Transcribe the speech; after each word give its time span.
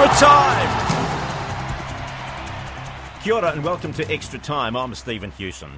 Extra 0.00 0.28
time. 0.28 0.70
Kia 3.22 3.34
ora 3.34 3.52
and 3.52 3.62
welcome 3.62 3.92
to 3.92 4.10
Extra 4.10 4.38
Time. 4.38 4.74
I'm 4.74 4.94
Stephen 4.94 5.30
Hewson. 5.32 5.72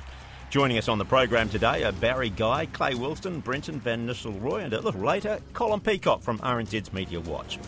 Joining 0.49 0.79
us 0.79 0.89
on 0.89 0.99
the 0.99 1.05
program 1.05 1.49
today 1.49 1.83
are 1.83 1.91
Barry 1.91 2.31
Guy, 2.31 2.67
Clay 2.67 2.95
Wilson, 2.95 3.41
Brenton 3.41 3.81
Vannisselroy, 3.81 4.63
and 4.63 4.75
a 4.75 4.81
little 4.81 5.01
later, 5.01 5.41
Colin 5.55 5.81
Peacock 5.81 6.23
from 6.23 6.39
RNZ's 6.39 6.93
Media 6.93 7.19
Watch. 7.19 7.59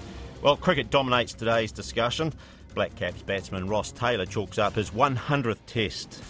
Well, 0.42 0.56
cricket 0.56 0.90
dominates 0.90 1.34
today's 1.34 1.72
discussion. 1.72 2.32
Black 2.76 2.94
Caps 2.94 3.22
batsman 3.22 3.66
Ross 3.66 3.90
Taylor 3.90 4.24
chalks 4.24 4.56
up 4.56 4.76
his 4.76 4.90
100th 4.90 5.58
test. 5.66 6.22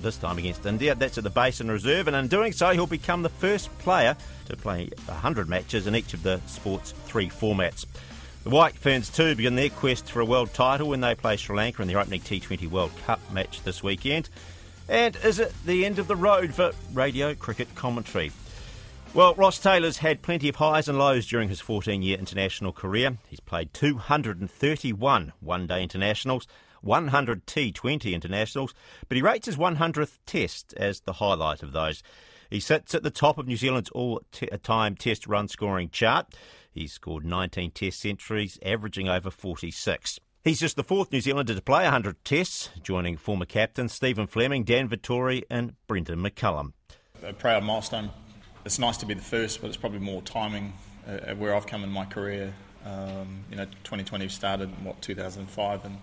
This 0.00 0.16
time 0.16 0.38
against 0.38 0.64
India. 0.64 0.94
That's 0.94 1.18
at 1.18 1.24
the 1.24 1.30
Basin 1.30 1.68
Reserve, 1.68 2.06
and 2.06 2.14
in 2.14 2.28
doing 2.28 2.52
so, 2.52 2.70
he'll 2.70 2.86
become 2.86 3.22
the 3.22 3.28
first 3.28 3.76
player 3.78 4.16
to 4.44 4.56
play 4.56 4.90
100 5.06 5.48
matches 5.48 5.88
in 5.88 5.96
each 5.96 6.14
of 6.14 6.22
the 6.22 6.40
sport's 6.46 6.92
three 6.92 7.28
formats. 7.28 7.84
The 8.44 8.50
White 8.50 8.74
Ferns, 8.74 9.08
too, 9.08 9.36
begin 9.36 9.54
their 9.54 9.70
quest 9.70 10.10
for 10.10 10.18
a 10.18 10.24
world 10.24 10.52
title 10.52 10.88
when 10.88 11.00
they 11.00 11.14
play 11.14 11.36
Sri 11.36 11.56
Lanka 11.56 11.80
in 11.80 11.86
their 11.86 12.00
opening 12.00 12.20
T20 12.20 12.68
World 12.68 12.90
Cup 13.06 13.20
match 13.30 13.62
this 13.62 13.84
weekend. 13.84 14.28
And 14.88 15.14
is 15.22 15.38
it 15.38 15.54
the 15.64 15.86
end 15.86 16.00
of 16.00 16.08
the 16.08 16.16
road 16.16 16.52
for 16.52 16.72
radio 16.92 17.36
cricket 17.36 17.72
commentary? 17.76 18.32
Well, 19.14 19.36
Ross 19.36 19.60
Taylor's 19.60 19.98
had 19.98 20.22
plenty 20.22 20.48
of 20.48 20.56
highs 20.56 20.88
and 20.88 20.98
lows 20.98 21.28
during 21.28 21.50
his 21.50 21.60
14 21.60 22.02
year 22.02 22.18
international 22.18 22.72
career. 22.72 23.16
He's 23.28 23.38
played 23.38 23.72
231 23.74 25.32
one 25.38 25.66
day 25.68 25.80
internationals, 25.80 26.48
100 26.80 27.46
T20 27.46 28.12
internationals, 28.12 28.74
but 29.08 29.14
he 29.14 29.22
rates 29.22 29.46
his 29.46 29.56
100th 29.56 30.18
test 30.26 30.74
as 30.76 31.00
the 31.02 31.12
highlight 31.14 31.62
of 31.62 31.70
those. 31.70 32.02
He 32.50 32.58
sits 32.58 32.92
at 32.94 33.04
the 33.04 33.10
top 33.10 33.38
of 33.38 33.46
New 33.46 33.56
Zealand's 33.56 33.88
all 33.90 34.20
time 34.64 34.96
test 34.96 35.28
run 35.28 35.46
scoring 35.46 35.90
chart. 35.90 36.34
He's 36.72 36.92
scored 36.92 37.24
19 37.24 37.70
test 37.72 38.00
centuries, 38.00 38.58
averaging 38.64 39.08
over 39.08 39.30
46. 39.30 40.18
He's 40.42 40.58
just 40.58 40.76
the 40.76 40.82
fourth 40.82 41.12
New 41.12 41.20
Zealander 41.20 41.54
to 41.54 41.62
play 41.62 41.84
100 41.84 42.24
tests, 42.24 42.70
joining 42.82 43.16
former 43.16 43.44
captains 43.44 43.92
Stephen 43.92 44.26
Fleming, 44.26 44.64
Dan 44.64 44.88
Vettori, 44.88 45.42
and 45.50 45.74
Brendon 45.86 46.18
McCullum. 46.18 46.72
A 47.22 47.32
proud 47.32 47.62
milestone. 47.62 48.10
It's 48.64 48.78
nice 48.78 48.96
to 48.98 49.06
be 49.06 49.14
the 49.14 49.22
first, 49.22 49.60
but 49.60 49.68
it's 49.68 49.76
probably 49.76 50.00
more 50.00 50.22
timing 50.22 50.72
uh, 51.06 51.34
where 51.34 51.54
I've 51.54 51.66
come 51.66 51.84
in 51.84 51.90
my 51.90 52.06
career. 52.06 52.54
Um, 52.84 53.44
you 53.50 53.56
know, 53.56 53.66
2020 53.66 54.28
started 54.28 54.70
in 54.76 54.84
what 54.84 55.00
2005, 55.02 55.84
and 55.84 55.98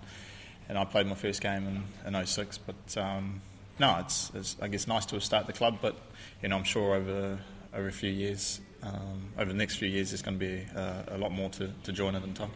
and 0.70 0.78
I 0.78 0.86
played 0.86 1.08
my 1.08 1.16
first 1.16 1.42
game 1.42 1.84
in, 2.06 2.16
in 2.16 2.26
06. 2.26 2.60
But 2.60 2.98
um, 2.98 3.42
no, 3.80 3.98
it's, 4.00 4.32
it's 4.36 4.56
I 4.62 4.68
guess 4.68 4.88
nice 4.88 5.06
to 5.08 5.16
have 5.16 5.24
started 5.24 5.48
the 5.48 5.54
club, 5.54 5.80
but 5.82 5.98
you 6.42 6.48
know, 6.48 6.58
I'm 6.58 6.64
sure 6.64 6.96
over 6.96 7.40
over 7.74 7.88
a 7.88 7.92
few 7.92 8.12
years, 8.12 8.62
um, 8.84 9.30
over 9.38 9.52
the 9.52 9.58
next 9.58 9.76
few 9.76 9.88
years, 9.88 10.12
there's 10.12 10.22
going 10.22 10.40
to 10.40 10.46
be 10.46 10.66
uh, 10.76 11.04
a 11.10 11.18
lot 11.18 11.32
more 11.32 11.50
to, 11.52 11.72
to 11.84 11.92
join 11.92 12.16
it 12.16 12.24
in 12.24 12.34
time. 12.34 12.52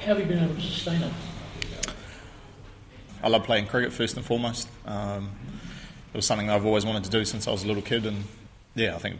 How 0.00 0.14
have 0.14 0.20
you 0.20 0.26
been 0.26 0.44
able 0.44 0.54
to 0.54 0.60
sustain 0.60 1.02
it? 1.02 1.12
I 3.22 3.28
love 3.28 3.44
playing 3.44 3.66
cricket 3.66 3.92
first 3.92 4.16
and 4.16 4.24
foremost. 4.24 4.68
Um, 4.86 5.30
it 6.12 6.16
was 6.16 6.26
something 6.26 6.48
I've 6.48 6.64
always 6.64 6.86
wanted 6.86 7.04
to 7.04 7.10
do 7.10 7.24
since 7.24 7.48
I 7.48 7.50
was 7.50 7.64
a 7.64 7.66
little 7.66 7.82
kid, 7.82 8.06
and 8.06 8.24
yeah, 8.74 8.94
I 8.94 8.98
think 8.98 9.18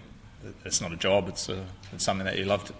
it's 0.64 0.80
not 0.80 0.92
a 0.92 0.96
job. 0.96 1.28
It's 1.28 1.48
a, 1.48 1.64
it's 1.92 2.04
something 2.04 2.24
that 2.24 2.38
you 2.38 2.44
love 2.44 2.64
to, 2.66 2.74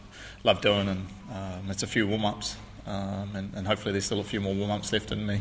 love 0.45 0.61
doing, 0.61 0.89
and 0.89 1.07
um, 1.33 1.71
it's 1.71 1.83
a 1.83 1.87
few 1.87 2.07
warm 2.07 2.25
ups, 2.25 2.57
um, 2.87 3.35
and, 3.35 3.53
and, 3.55 3.67
hopefully 3.67 3.93
there's 3.93 4.05
still 4.05 4.21
a 4.21 4.25
few 4.25 4.41
more 4.41 4.55
warm 4.55 4.71
ups 4.71 4.93
left 4.93 5.11
in 5.11 5.27
me. 5.27 5.41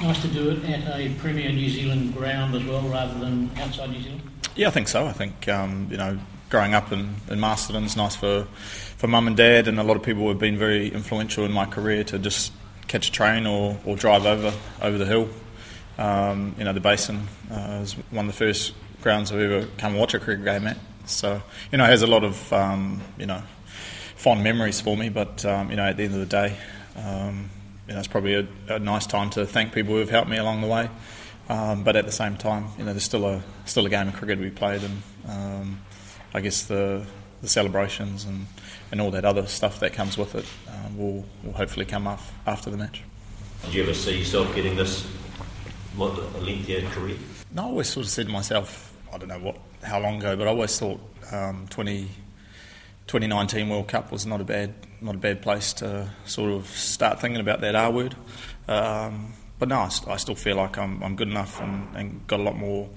Nice 0.00 0.22
to 0.22 0.28
do 0.28 0.50
it 0.50 0.64
at 0.64 0.98
a 0.98 1.12
Premier 1.16 1.50
New 1.50 1.68
Zealand 1.68 2.14
ground 2.14 2.54
as 2.54 2.64
well, 2.64 2.82
rather 2.82 3.18
than 3.18 3.50
outside 3.58 3.90
New 3.90 4.00
Zealand. 4.00 4.22
Yeah, 4.54 4.68
I 4.68 4.70
think 4.70 4.88
so. 4.88 5.06
I 5.06 5.12
think 5.12 5.48
um, 5.48 5.88
you 5.90 5.96
know, 5.96 6.18
growing 6.48 6.74
up 6.74 6.92
in, 6.92 7.16
in 7.28 7.40
Masterton 7.40 7.84
is 7.84 7.96
nice 7.96 8.16
for 8.16 8.46
for 8.96 9.08
mum 9.08 9.26
and 9.26 9.36
dad, 9.36 9.68
and 9.68 9.78
a 9.78 9.82
lot 9.82 9.96
of 9.96 10.02
people 10.02 10.28
have 10.28 10.38
been 10.38 10.56
very 10.56 10.88
influential 10.88 11.44
in 11.44 11.52
my 11.52 11.66
career 11.66 12.02
to 12.04 12.18
just 12.18 12.52
catch 12.88 13.08
a 13.08 13.12
train 13.12 13.46
or, 13.46 13.78
or 13.84 13.96
drive 13.96 14.24
over 14.24 14.52
over 14.80 14.98
the 14.98 15.06
hill. 15.06 15.28
Um, 15.98 16.54
you 16.58 16.64
know, 16.64 16.72
the 16.72 16.80
Basin 16.80 17.26
uh, 17.50 17.80
is 17.82 17.94
one 18.10 18.26
of 18.26 18.32
the 18.32 18.38
first 18.38 18.74
grounds 19.02 19.32
I've 19.32 19.40
ever 19.40 19.66
come 19.78 19.92
and 19.92 20.00
watch 20.00 20.14
a 20.14 20.18
cricket 20.18 20.44
game 20.44 20.66
at. 20.66 20.76
So, 21.06 21.40
you 21.70 21.78
know, 21.78 21.84
it 21.84 21.90
has 21.90 22.02
a 22.02 22.06
lot 22.06 22.24
of, 22.24 22.52
um, 22.52 23.00
you 23.18 23.26
know, 23.26 23.42
fond 24.16 24.42
memories 24.42 24.80
for 24.80 24.96
me. 24.96 25.08
But, 25.08 25.44
um, 25.44 25.70
you 25.70 25.76
know, 25.76 25.84
at 25.84 25.96
the 25.96 26.04
end 26.04 26.14
of 26.14 26.20
the 26.20 26.26
day, 26.26 26.56
um, 26.96 27.50
you 27.86 27.94
know, 27.94 28.00
it's 28.00 28.08
probably 28.08 28.34
a, 28.34 28.46
a, 28.68 28.78
nice 28.78 29.06
time 29.06 29.30
to 29.30 29.46
thank 29.46 29.72
people 29.72 29.94
who 29.94 30.00
have 30.00 30.10
helped 30.10 30.28
me 30.28 30.38
along 30.38 30.60
the 30.60 30.66
way. 30.66 30.90
Um, 31.48 31.84
but 31.84 31.94
at 31.94 32.04
the 32.04 32.12
same 32.12 32.36
time, 32.36 32.66
you 32.76 32.84
know, 32.84 32.92
there's 32.92 33.04
still 33.04 33.24
a 33.24 33.42
still 33.64 33.86
a 33.86 33.88
game 33.88 34.08
of 34.08 34.14
cricket 34.14 34.38
to 34.38 34.42
be 34.42 34.50
played, 34.50 34.82
and 34.82 35.02
um, 35.28 35.80
I 36.34 36.40
guess 36.40 36.64
the 36.64 37.06
the 37.42 37.48
celebrations 37.48 38.24
and, 38.24 38.46
and 38.90 39.00
all 39.00 39.10
that 39.10 39.24
other 39.24 39.46
stuff 39.46 39.80
that 39.80 39.92
comes 39.92 40.16
with 40.16 40.34
it 40.34 40.44
um, 40.68 40.98
will, 40.98 41.24
will 41.44 41.52
hopefully 41.52 41.84
come 41.84 42.06
off 42.06 42.32
after 42.46 42.70
the 42.70 42.76
match. 42.76 43.02
Did 43.64 43.74
you 43.74 43.82
ever 43.82 43.94
see 43.94 44.18
yourself 44.18 44.54
getting 44.54 44.76
this 44.76 45.04
what, 45.96 46.18
a 46.18 46.38
lengthier 46.38 46.82
career? 46.90 47.16
No, 47.52 47.62
I 47.62 47.66
always 47.66 47.88
sort 47.88 48.06
of 48.06 48.10
said 48.10 48.26
to 48.26 48.32
myself, 48.32 48.94
I 49.12 49.18
don't 49.18 49.28
know 49.28 49.38
what 49.38 49.58
how 49.82 50.00
long 50.00 50.16
ago, 50.16 50.36
but 50.36 50.46
I 50.46 50.50
always 50.50 50.78
thought 50.78 51.00
um, 51.30 51.66
20, 51.70 52.08
2019 53.06 53.68
World 53.68 53.88
Cup 53.88 54.10
was 54.10 54.26
not 54.26 54.40
a 54.40 54.44
bad 54.44 54.74
not 55.00 55.14
a 55.14 55.18
bad 55.18 55.42
place 55.42 55.74
to 55.74 56.08
sort 56.24 56.50
of 56.50 56.66
start 56.66 57.20
thinking 57.20 57.40
about 57.40 57.60
that 57.60 57.74
R 57.74 57.90
word. 57.90 58.16
Um, 58.66 59.34
but 59.58 59.68
no, 59.68 59.76
I, 59.76 59.90
I, 60.08 60.16
still 60.16 60.34
feel 60.34 60.56
like 60.56 60.76
I'm, 60.76 61.02
I'm 61.02 61.16
good 61.16 61.28
enough 61.28 61.60
and, 61.60 61.96
and, 61.96 62.26
got 62.26 62.40
a 62.40 62.42
lot 62.42 62.56
more 62.56 62.88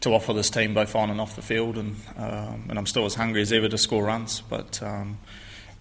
to 0.00 0.14
offer 0.14 0.32
this 0.32 0.50
team 0.50 0.74
both 0.74 0.94
on 0.94 1.10
and 1.10 1.20
off 1.20 1.36
the 1.36 1.42
field, 1.42 1.76
and 1.76 1.96
um, 2.16 2.66
and 2.68 2.78
I'm 2.78 2.86
still 2.86 3.04
as 3.04 3.14
hungry 3.14 3.42
as 3.42 3.52
ever 3.52 3.68
to 3.68 3.78
score 3.78 4.04
runs. 4.04 4.40
But 4.40 4.82
um, 4.82 5.18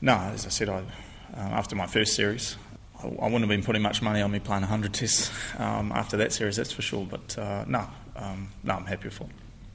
no, 0.02 0.16
as 0.16 0.46
I 0.46 0.50
said, 0.50 0.70
I, 0.70 0.80
uh, 0.80 1.40
after 1.40 1.76
my 1.76 1.88
first 1.88 2.16
series, 2.16 2.56
I, 3.02 3.08
I, 3.08 3.26
wouldn't 3.26 3.42
have 3.42 3.50
been 3.50 3.64
putting 3.64 3.82
much 3.82 4.02
money 4.02 4.22
on 4.22 4.32
me 4.32 4.40
playing 4.40 4.62
100 4.62 4.94
tests 4.94 5.32
um, 5.58 5.92
after 5.94 6.18
that 6.18 6.34
series, 6.34 6.56
that's 6.56 6.72
for 6.72 6.82
sure. 6.82 7.06
But 7.10 7.38
uh, 7.38 7.66
no, 7.68 7.88
um, 8.16 8.50
no, 8.64 8.76
I'm 8.76 8.86
happy 8.86 9.10
for 9.10 9.28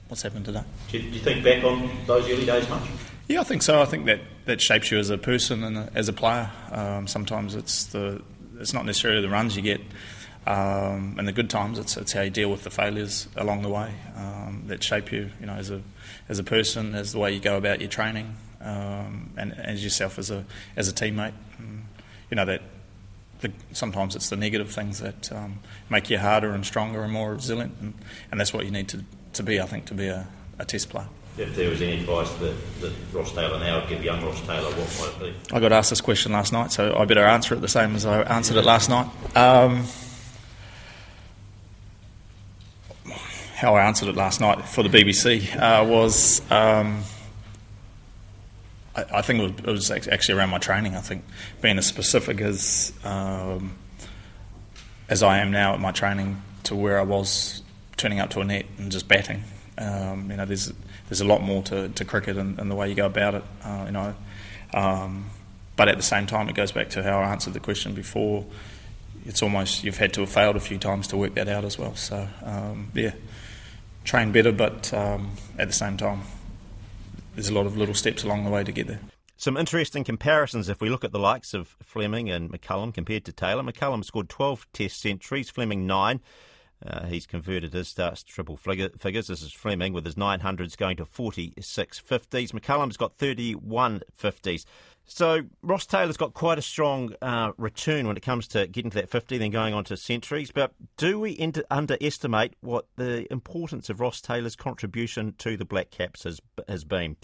what's 0.08 0.22
happened 0.22 0.44
today. 0.46 0.62
Do 0.90 0.98
you, 0.98 1.10
do 1.10 1.16
you 1.16 1.20
think 1.20 1.44
back 1.44 1.64
on 1.64 1.90
those 2.06 2.28
early 2.30 2.46
days 2.46 2.68
much? 2.68 2.82
Yeah, 3.28 3.40
I 3.40 3.44
think 3.44 3.62
so. 3.62 3.80
I 3.80 3.86
think 3.86 4.06
that, 4.06 4.20
that 4.44 4.60
shapes 4.60 4.90
you 4.90 4.98
as 4.98 5.08
a 5.08 5.16
person 5.16 5.64
and 5.64 5.90
as 5.96 6.08
a 6.08 6.12
player. 6.12 6.50
Um, 6.70 7.06
sometimes 7.06 7.54
it's 7.54 7.84
the 7.84 8.22
it's 8.60 8.72
not 8.72 8.84
necessarily 8.84 9.20
the 9.20 9.28
runs 9.28 9.56
you 9.56 9.62
get. 9.62 9.80
Um, 10.46 11.16
and 11.18 11.26
the 11.26 11.32
good 11.32 11.48
times, 11.48 11.78
it's, 11.78 11.96
it's 11.96 12.12
how 12.12 12.20
you 12.20 12.30
deal 12.30 12.50
with 12.50 12.64
the 12.64 12.70
failures 12.70 13.28
along 13.36 13.62
the 13.62 13.70
way 13.70 13.94
um, 14.16 14.64
that 14.66 14.82
shape 14.82 15.10
you, 15.10 15.30
you 15.40 15.46
know, 15.46 15.54
as 15.54 15.70
a 15.70 15.80
as 16.28 16.38
a 16.38 16.44
person, 16.44 16.94
as 16.94 17.12
the 17.12 17.18
way 17.18 17.32
you 17.32 17.40
go 17.40 17.56
about 17.56 17.80
your 17.80 17.88
training, 17.88 18.34
um, 18.60 19.30
and 19.36 19.52
as 19.58 19.82
yourself 19.82 20.18
as 20.18 20.30
a 20.30 20.44
as 20.76 20.88
a 20.88 20.92
teammate. 20.92 21.32
And, 21.58 21.86
you 22.30 22.36
know 22.36 22.44
that 22.44 22.62
the, 23.40 23.52
sometimes 23.72 24.16
it's 24.16 24.28
the 24.28 24.36
negative 24.36 24.70
things 24.70 25.00
that 25.00 25.32
um, 25.32 25.60
make 25.88 26.10
you 26.10 26.18
harder 26.18 26.52
and 26.52 26.64
stronger 26.64 27.02
and 27.02 27.12
more 27.12 27.34
resilient, 27.34 27.74
and, 27.80 27.94
and 28.30 28.40
that's 28.40 28.52
what 28.52 28.64
you 28.64 28.70
need 28.70 28.88
to, 28.88 29.04
to 29.34 29.42
be, 29.42 29.60
I 29.60 29.66
think, 29.66 29.86
to 29.86 29.94
be 29.94 30.08
a, 30.08 30.26
a 30.58 30.64
test 30.64 30.88
player. 30.90 31.08
If 31.36 31.56
there 31.56 31.68
was 31.68 31.82
any 31.82 32.00
advice 32.00 32.32
that, 32.34 32.54
that 32.80 32.92
Ross 33.12 33.32
Taylor 33.32 33.58
now 33.58 33.80
would 33.80 33.88
give 33.88 34.04
young 34.04 34.24
Ross 34.24 34.40
Taylor, 34.42 34.70
what 34.70 35.20
might 35.20 35.28
it 35.28 35.48
be? 35.48 35.54
I 35.54 35.60
got 35.60 35.72
asked 35.72 35.90
this 35.90 36.00
question 36.00 36.32
last 36.32 36.52
night, 36.52 36.70
so 36.70 36.96
I 36.96 37.04
better 37.06 37.24
answer 37.24 37.54
it 37.54 37.60
the 37.60 37.68
same 37.68 37.96
as 37.96 38.06
I 38.06 38.22
answered 38.22 38.56
it 38.56 38.64
last 38.64 38.88
night. 38.88 39.08
How 43.54 43.76
I 43.76 43.86
answered 43.86 44.08
it 44.08 44.16
last 44.16 44.40
night 44.40 44.64
for 44.66 44.82
the 44.82 44.88
BBC 44.88 45.54
uh, 45.56 45.84
was 45.84 46.40
um, 46.50 47.04
I, 48.96 49.04
I, 49.14 49.22
think 49.22 49.40
it 49.40 49.42
was, 49.42 49.86
it 49.86 49.94
was, 49.96 50.08
actually 50.08 50.38
around 50.38 50.50
my 50.50 50.58
training. 50.58 50.96
I 50.96 51.00
think 51.00 51.24
being 51.62 51.78
as 51.78 51.86
specific 51.86 52.40
as 52.40 52.92
um, 53.04 53.76
as 55.08 55.22
I 55.22 55.38
am 55.38 55.52
now 55.52 55.74
at 55.74 55.80
my 55.80 55.92
training 55.92 56.42
to 56.64 56.74
where 56.74 56.98
I 56.98 57.02
was 57.02 57.62
turning 57.96 58.18
up 58.18 58.30
to 58.30 58.40
a 58.40 58.44
net 58.44 58.66
and 58.78 58.90
just 58.90 59.06
batting. 59.06 59.44
Um, 59.78 60.30
you 60.30 60.36
know, 60.36 60.44
there's 60.44 60.72
there's 61.08 61.20
a 61.20 61.24
lot 61.24 61.42
more 61.42 61.62
to, 61.64 61.90
to 61.90 62.04
cricket 62.04 62.36
and, 62.36 62.58
and 62.58 62.68
the 62.70 62.74
way 62.74 62.88
you 62.88 62.96
go 62.96 63.06
about 63.06 63.36
it. 63.36 63.44
Uh, 63.62 63.84
you 63.86 63.92
know, 63.92 64.14
um, 64.72 65.30
but 65.76 65.88
at 65.88 65.96
the 65.96 66.02
same 66.02 66.26
time, 66.26 66.48
it 66.48 66.56
goes 66.56 66.72
back 66.72 66.90
to 66.90 67.04
how 67.04 67.20
I 67.20 67.30
answered 67.30 67.52
the 67.52 67.60
question 67.60 67.94
before. 67.94 68.44
It's 69.26 69.42
almost 69.42 69.84
you've 69.84 69.96
had 69.96 70.12
to 70.14 70.20
have 70.20 70.30
failed 70.30 70.56
a 70.56 70.60
few 70.60 70.76
times 70.76 71.06
to 71.08 71.16
work 71.16 71.34
that 71.34 71.48
out 71.48 71.64
as 71.64 71.78
well. 71.78 71.94
So 71.94 72.28
um, 72.42 72.90
yeah 72.94 73.12
train 74.04 74.32
better, 74.32 74.52
but 74.52 74.92
um, 74.94 75.32
at 75.58 75.68
the 75.68 75.74
same 75.74 75.96
time, 75.96 76.22
there's 77.34 77.48
a 77.48 77.54
lot 77.54 77.66
of 77.66 77.76
little 77.76 77.94
steps 77.94 78.22
along 78.22 78.44
the 78.44 78.50
way 78.50 78.62
to 78.62 78.72
get 78.72 78.86
there. 78.86 79.00
some 79.36 79.56
interesting 79.56 80.04
comparisons 80.04 80.68
if 80.68 80.80
we 80.80 80.88
look 80.88 81.04
at 81.04 81.12
the 81.12 81.18
likes 81.18 81.54
of 81.54 81.76
Fleming 81.82 82.30
and 82.30 82.50
McCullum 82.50 82.94
compared 82.94 83.24
to 83.24 83.32
Taylor. 83.32 83.62
McCullum 83.62 84.04
scored 84.04 84.28
12 84.28 84.66
Test 84.72 85.00
centuries, 85.00 85.50
Fleming 85.50 85.86
9. 85.86 86.20
Uh, 86.86 87.06
he's 87.06 87.26
converted 87.26 87.72
his 87.72 87.88
starts 87.88 88.22
to 88.22 88.32
triple 88.32 88.56
figures. 88.56 89.26
This 89.26 89.42
is 89.42 89.52
Fleming 89.52 89.92
with 89.92 90.04
his 90.04 90.16
900s 90.16 90.76
going 90.76 90.96
to 90.98 91.04
46 91.04 92.00
50s. 92.00 92.52
McCullum's 92.52 92.96
got 92.96 93.12
31 93.14 94.02
50s. 94.20 94.64
So 95.06 95.42
Ross 95.62 95.86
Taylor's 95.86 96.16
got 96.16 96.34
quite 96.34 96.58
a 96.58 96.62
strong 96.62 97.14
uh, 97.20 97.52
return 97.58 98.06
when 98.06 98.16
it 98.16 98.22
comes 98.22 98.48
to 98.48 98.66
getting 98.66 98.90
to 98.90 98.96
that 98.96 99.10
50, 99.10 99.38
then 99.38 99.50
going 99.50 99.74
on 99.74 99.84
to 99.84 99.96
centuries. 99.96 100.50
But 100.50 100.72
do 100.96 101.20
we 101.20 101.38
inter- 101.38 101.64
underestimate 101.70 102.54
what 102.60 102.86
the 102.96 103.30
importance 103.32 103.90
of 103.90 104.00
Ross 104.00 104.20
Taylor's 104.20 104.56
contribution 104.56 105.34
to 105.38 105.56
the 105.56 105.64
Black 105.64 105.90
Caps 105.90 106.24
has, 106.24 106.40
has 106.68 106.84
been? 106.84 107.16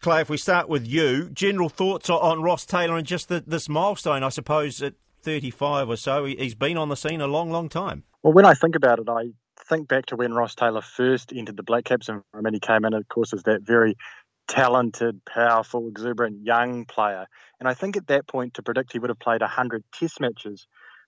Clay, 0.00 0.20
if 0.20 0.30
we 0.30 0.36
start 0.36 0.68
with 0.68 0.86
you, 0.86 1.30
general 1.30 1.68
thoughts 1.68 2.10
on 2.10 2.42
Ross 2.42 2.66
Taylor 2.66 2.96
and 2.96 3.06
just 3.06 3.28
the, 3.28 3.44
this 3.46 3.68
milestone, 3.68 4.24
I 4.24 4.30
suppose, 4.30 4.82
at 4.82 4.94
35 5.22 5.88
or 5.88 5.96
so. 5.96 6.24
He's 6.24 6.54
been 6.54 6.76
on 6.76 6.88
the 6.88 6.96
scene 6.96 7.20
a 7.20 7.26
long, 7.26 7.50
long 7.50 7.68
time. 7.68 8.04
Well, 8.22 8.32
when 8.32 8.44
I 8.44 8.54
think 8.54 8.76
about 8.76 8.98
it, 8.98 9.08
I 9.08 9.30
think 9.68 9.88
back 9.88 10.06
to 10.06 10.16
when 10.16 10.34
Ross 10.34 10.54
Taylor 10.54 10.82
first 10.82 11.32
entered 11.32 11.56
the 11.56 11.62
Black 11.62 11.84
Caps 11.84 12.08
environment. 12.08 12.54
He 12.54 12.60
came 12.60 12.84
in, 12.84 12.94
of 12.94 13.08
course, 13.08 13.32
as 13.32 13.42
that 13.44 13.62
very 13.62 13.96
talented, 14.48 15.24
powerful, 15.24 15.88
exuberant 15.88 16.44
young 16.44 16.84
player. 16.84 17.26
And 17.60 17.68
I 17.68 17.74
think 17.74 17.96
at 17.96 18.08
that 18.08 18.26
point, 18.26 18.54
to 18.54 18.62
predict 18.62 18.92
he 18.92 18.98
would 18.98 19.10
have 19.10 19.18
played 19.18 19.40
100 19.40 19.84
test 19.92 20.20
matches, 20.20 20.66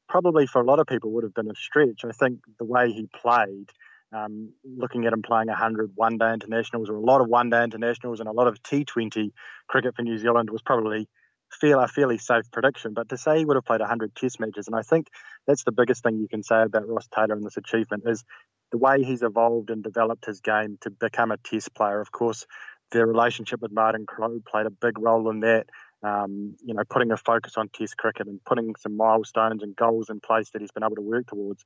probably 0.08 0.46
for 0.46 0.60
a 0.60 0.64
lot 0.64 0.78
of 0.78 0.86
people 0.86 1.10
would 1.12 1.24
have 1.24 1.34
been 1.34 1.50
a 1.50 1.54
stretch. 1.54 2.04
I 2.04 2.12
think 2.12 2.40
the 2.58 2.64
way 2.64 2.92
he 2.92 3.08
played, 3.20 3.70
um, 4.12 4.52
looking 4.64 5.04
at 5.06 5.12
him 5.12 5.22
playing 5.22 5.48
100 5.48 5.92
one 5.94 6.18
day 6.18 6.32
internationals 6.32 6.88
or 6.88 6.94
a 6.94 7.00
lot 7.00 7.20
of 7.20 7.28
one 7.28 7.50
day 7.50 7.64
internationals 7.64 8.20
and 8.20 8.28
a 8.28 8.32
lot 8.32 8.46
of 8.46 8.62
T20 8.62 9.32
cricket 9.68 9.96
for 9.96 10.02
New 10.02 10.18
Zealand 10.18 10.50
was 10.50 10.62
probably 10.62 11.08
feel 11.50 11.80
a 11.80 11.88
fairly 11.88 12.18
safe 12.18 12.50
prediction. 12.50 12.94
But 12.94 13.08
to 13.10 13.16
say 13.16 13.38
he 13.38 13.44
would 13.44 13.56
have 13.56 13.64
played 13.64 13.80
100 13.80 14.14
test 14.14 14.40
matches, 14.40 14.66
and 14.66 14.76
I 14.76 14.82
think 14.82 15.08
that's 15.46 15.64
the 15.64 15.72
biggest 15.72 16.02
thing 16.02 16.18
you 16.18 16.28
can 16.28 16.42
say 16.42 16.62
about 16.62 16.88
Ross 16.88 17.08
Taylor 17.14 17.34
and 17.34 17.44
this 17.44 17.56
achievement 17.56 18.04
is 18.06 18.24
the 18.72 18.78
way 18.78 19.02
he's 19.02 19.22
evolved 19.22 19.70
and 19.70 19.82
developed 19.82 20.26
his 20.26 20.40
game 20.40 20.78
to 20.80 20.90
become 20.90 21.30
a 21.30 21.36
test 21.36 21.74
player. 21.74 22.00
Of 22.00 22.12
course, 22.12 22.46
their 22.90 23.06
relationship 23.06 23.60
with 23.60 23.72
Martin 23.72 24.06
Crowe 24.06 24.40
played 24.46 24.66
a 24.66 24.70
big 24.70 24.98
role 24.98 25.30
in 25.30 25.40
that. 25.40 25.66
Um, 26.02 26.54
you 26.62 26.74
know, 26.74 26.82
putting 26.88 27.10
a 27.12 27.16
focus 27.16 27.54
on 27.56 27.70
Test 27.70 27.96
cricket 27.96 28.26
and 28.26 28.38
putting 28.44 28.74
some 28.78 28.94
milestones 28.94 29.62
and 29.62 29.74
goals 29.74 30.10
in 30.10 30.20
place 30.20 30.50
that 30.50 30.60
he's 30.60 30.70
been 30.70 30.84
able 30.84 30.96
to 30.96 31.02
work 31.02 31.26
towards. 31.26 31.64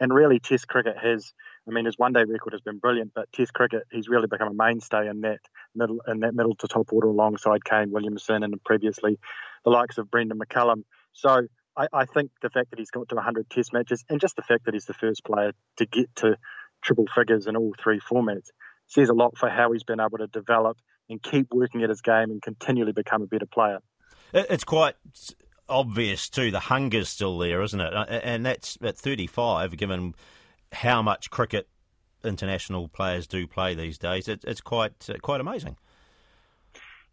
And 0.00 0.12
really, 0.12 0.40
Test 0.40 0.68
cricket 0.68 0.96
has, 0.96 1.34
I 1.66 1.70
mean, 1.70 1.86
his 1.86 1.98
one-day 1.98 2.24
record 2.24 2.52
has 2.52 2.60
been 2.60 2.78
brilliant, 2.78 3.12
but 3.14 3.32
Test 3.32 3.54
cricket, 3.54 3.84
he's 3.90 4.08
really 4.08 4.26
become 4.26 4.48
a 4.48 4.54
mainstay 4.54 5.08
in 5.08 5.22
that 5.22 5.40
middle, 5.74 6.00
in 6.06 6.20
that 6.20 6.34
middle 6.34 6.54
to 6.56 6.68
top 6.68 6.92
order, 6.92 7.08
alongside 7.08 7.64
Kane 7.64 7.90
Williamson 7.90 8.42
and 8.42 8.62
previously 8.64 9.18
the 9.64 9.70
likes 9.70 9.96
of 9.96 10.10
Brendon 10.10 10.38
McCullum. 10.38 10.84
So 11.12 11.46
I, 11.76 11.88
I 11.92 12.04
think 12.04 12.30
the 12.42 12.50
fact 12.50 12.70
that 12.70 12.78
he's 12.78 12.90
got 12.90 13.08
to 13.08 13.14
100 13.14 13.48
Test 13.48 13.72
matches, 13.72 14.04
and 14.08 14.20
just 14.20 14.36
the 14.36 14.42
fact 14.42 14.66
that 14.66 14.74
he's 14.74 14.84
the 14.84 14.94
first 14.94 15.24
player 15.24 15.52
to 15.78 15.86
get 15.86 16.14
to 16.16 16.36
triple 16.82 17.06
figures 17.14 17.46
in 17.46 17.56
all 17.56 17.72
three 17.82 18.00
formats, 18.00 18.48
says 18.86 19.08
a 19.08 19.14
lot 19.14 19.38
for 19.38 19.48
how 19.48 19.72
he's 19.72 19.84
been 19.84 20.00
able 20.00 20.18
to 20.18 20.26
develop 20.26 20.76
and 21.08 21.22
keep 21.22 21.48
working 21.52 21.82
at 21.82 21.88
his 21.88 22.02
game 22.02 22.30
and 22.30 22.42
continually 22.42 22.92
become 22.92 23.22
a 23.22 23.26
better 23.26 23.46
player. 23.46 23.78
It's 24.32 24.64
quite 24.64 24.96
obvious 25.68 26.28
too. 26.28 26.50
The 26.50 26.60
hunger's 26.60 27.08
still 27.08 27.38
there, 27.38 27.62
isn't 27.62 27.80
it? 27.80 27.92
And 28.24 28.44
that's 28.44 28.78
at 28.82 28.96
35, 28.96 29.76
given 29.76 30.14
how 30.74 31.02
much 31.02 31.30
cricket 31.30 31.68
international 32.24 32.88
players 32.88 33.26
do 33.26 33.46
play 33.46 33.74
these 33.74 33.98
days. 33.98 34.28
it's 34.28 34.60
quite 34.60 35.08
uh, 35.08 35.14
quite 35.22 35.40
amazing. 35.40 35.76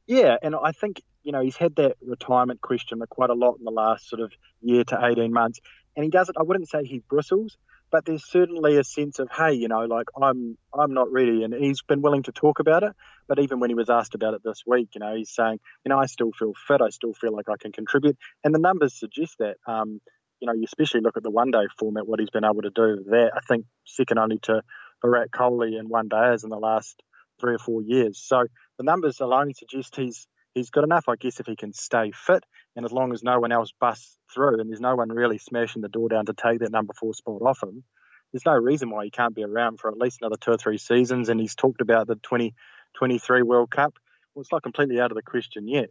Yeah, 0.07 0.37
and 0.41 0.55
I 0.55 0.71
think 0.71 1.01
you 1.23 1.31
know 1.31 1.41
he's 1.41 1.57
had 1.57 1.75
that 1.75 1.97
retirement 2.01 2.61
question 2.61 3.01
quite 3.09 3.29
a 3.29 3.35
lot 3.35 3.57
in 3.59 3.65
the 3.65 3.71
last 3.71 4.09
sort 4.09 4.21
of 4.21 4.31
year 4.61 4.83
to 4.85 5.05
18 5.05 5.31
months, 5.31 5.59
and 5.95 6.03
he 6.03 6.09
does 6.09 6.29
it. 6.29 6.35
I 6.39 6.43
wouldn't 6.43 6.69
say 6.69 6.83
he 6.83 6.99
bristles, 7.09 7.57
but 7.91 8.05
there's 8.05 8.25
certainly 8.25 8.77
a 8.77 8.83
sense 8.83 9.19
of 9.19 9.29
hey 9.35 9.53
you 9.53 9.67
know 9.67 9.85
like 9.85 10.07
i'm 10.19 10.57
i'm 10.73 10.93
not 10.93 11.11
ready 11.11 11.43
and 11.43 11.53
he's 11.53 11.81
been 11.81 12.01
willing 12.01 12.23
to 12.23 12.31
talk 12.31 12.59
about 12.59 12.83
it 12.83 12.93
but 13.27 13.37
even 13.37 13.59
when 13.59 13.69
he 13.69 13.75
was 13.75 13.89
asked 13.89 14.15
about 14.15 14.33
it 14.33 14.41
this 14.43 14.63
week 14.65 14.89
you 14.95 14.99
know 14.99 15.15
he's 15.15 15.29
saying 15.29 15.59
you 15.85 15.89
know 15.89 15.99
i 15.99 16.05
still 16.05 16.31
feel 16.31 16.53
fit 16.67 16.81
i 16.81 16.89
still 16.89 17.13
feel 17.13 17.35
like 17.35 17.49
i 17.49 17.57
can 17.57 17.71
contribute 17.71 18.17
and 18.43 18.55
the 18.55 18.59
numbers 18.59 18.97
suggest 18.97 19.35
that 19.39 19.57
um, 19.67 20.01
you 20.41 20.47
know 20.47 20.53
you 20.53 20.65
especially 20.65 21.01
look 21.01 21.17
at 21.17 21.23
the 21.23 21.31
one 21.31 21.51
day 21.51 21.65
format 21.79 22.07
what 22.07 22.19
he's 22.19 22.29
been 22.29 22.45
able 22.45 22.61
to 22.61 22.71
do 22.71 23.03
there 23.07 23.31
i 23.35 23.39
think 23.41 23.65
second 23.85 24.17
only 24.17 24.39
to 24.39 24.61
Virat 25.01 25.31
Kohli 25.31 25.79
in 25.79 25.89
one 25.89 26.09
days 26.09 26.43
in 26.43 26.49
the 26.49 26.57
last 26.57 27.01
three 27.39 27.55
or 27.55 27.59
four 27.59 27.81
years 27.81 28.21
so 28.23 28.43
the 28.77 28.83
numbers 28.83 29.19
alone 29.19 29.53
suggest 29.53 29.95
he's 29.95 30.27
he's 30.53 30.69
good 30.69 30.83
enough 30.83 31.05
i 31.07 31.15
guess 31.15 31.39
if 31.39 31.45
he 31.45 31.55
can 31.55 31.73
stay 31.73 32.11
fit 32.13 32.43
and 32.75 32.85
as 32.85 32.91
long 32.91 33.11
as 33.13 33.23
no 33.23 33.39
one 33.39 33.51
else 33.51 33.73
busts 33.79 34.17
through 34.33 34.59
and 34.59 34.69
there's 34.69 34.79
no 34.79 34.95
one 34.95 35.09
really 35.09 35.37
smashing 35.37 35.81
the 35.81 35.89
door 35.89 36.09
down 36.09 36.25
to 36.25 36.33
take 36.33 36.59
that 36.59 36.71
number 36.71 36.93
four 36.93 37.13
spot 37.13 37.41
off 37.41 37.63
him, 37.63 37.83
there's 38.31 38.45
no 38.45 38.53
reason 38.53 38.89
why 38.89 39.05
he 39.05 39.11
can't 39.11 39.35
be 39.35 39.43
around 39.43 39.79
for 39.79 39.89
at 39.89 39.97
least 39.97 40.19
another 40.21 40.37
two 40.39 40.51
or 40.51 40.57
three 40.57 40.77
seasons. 40.77 41.27
And 41.27 41.39
he's 41.39 41.55
talked 41.55 41.81
about 41.81 42.07
the 42.07 42.15
2023 42.15 43.41
World 43.41 43.71
Cup. 43.71 43.95
Well, 44.33 44.41
it's 44.41 44.51
not 44.51 44.63
completely 44.63 45.01
out 45.01 45.11
of 45.11 45.15
the 45.15 45.21
question 45.21 45.67
yet. 45.67 45.89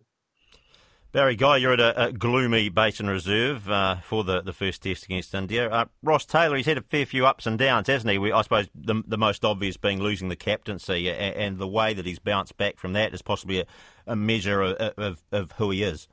Barry 1.12 1.34
Guy, 1.34 1.56
you're 1.56 1.72
at 1.72 1.80
a, 1.80 2.04
a 2.04 2.12
gloomy 2.12 2.68
Basin 2.68 3.08
Reserve 3.08 3.68
uh, 3.68 3.96
for 3.96 4.22
the, 4.22 4.42
the 4.42 4.52
first 4.52 4.80
test 4.84 5.06
against 5.06 5.34
India. 5.34 5.68
Uh, 5.68 5.86
Ross 6.04 6.24
Taylor, 6.24 6.56
he's 6.56 6.66
had 6.66 6.78
a 6.78 6.82
fair 6.82 7.04
few 7.04 7.26
ups 7.26 7.48
and 7.48 7.58
downs, 7.58 7.88
hasn't 7.88 8.12
he? 8.12 8.18
We, 8.18 8.30
I 8.30 8.42
suppose 8.42 8.68
the, 8.76 9.02
the 9.04 9.18
most 9.18 9.44
obvious 9.44 9.76
being 9.76 10.00
losing 10.00 10.28
the 10.28 10.36
captaincy, 10.36 11.10
and, 11.10 11.34
and, 11.34 11.58
the 11.58 11.66
way 11.66 11.94
that 11.94 12.06
he's 12.06 12.20
bounced 12.20 12.56
back 12.56 12.78
from 12.78 12.92
that 12.92 13.12
is 13.12 13.22
possibly 13.22 13.58
a, 13.58 13.66
a 14.06 14.14
measure 14.14 14.62
of, 14.62 14.76
of, 14.96 15.22
of 15.32 15.52
who 15.52 15.72
he 15.72 15.82
is. 15.82 16.06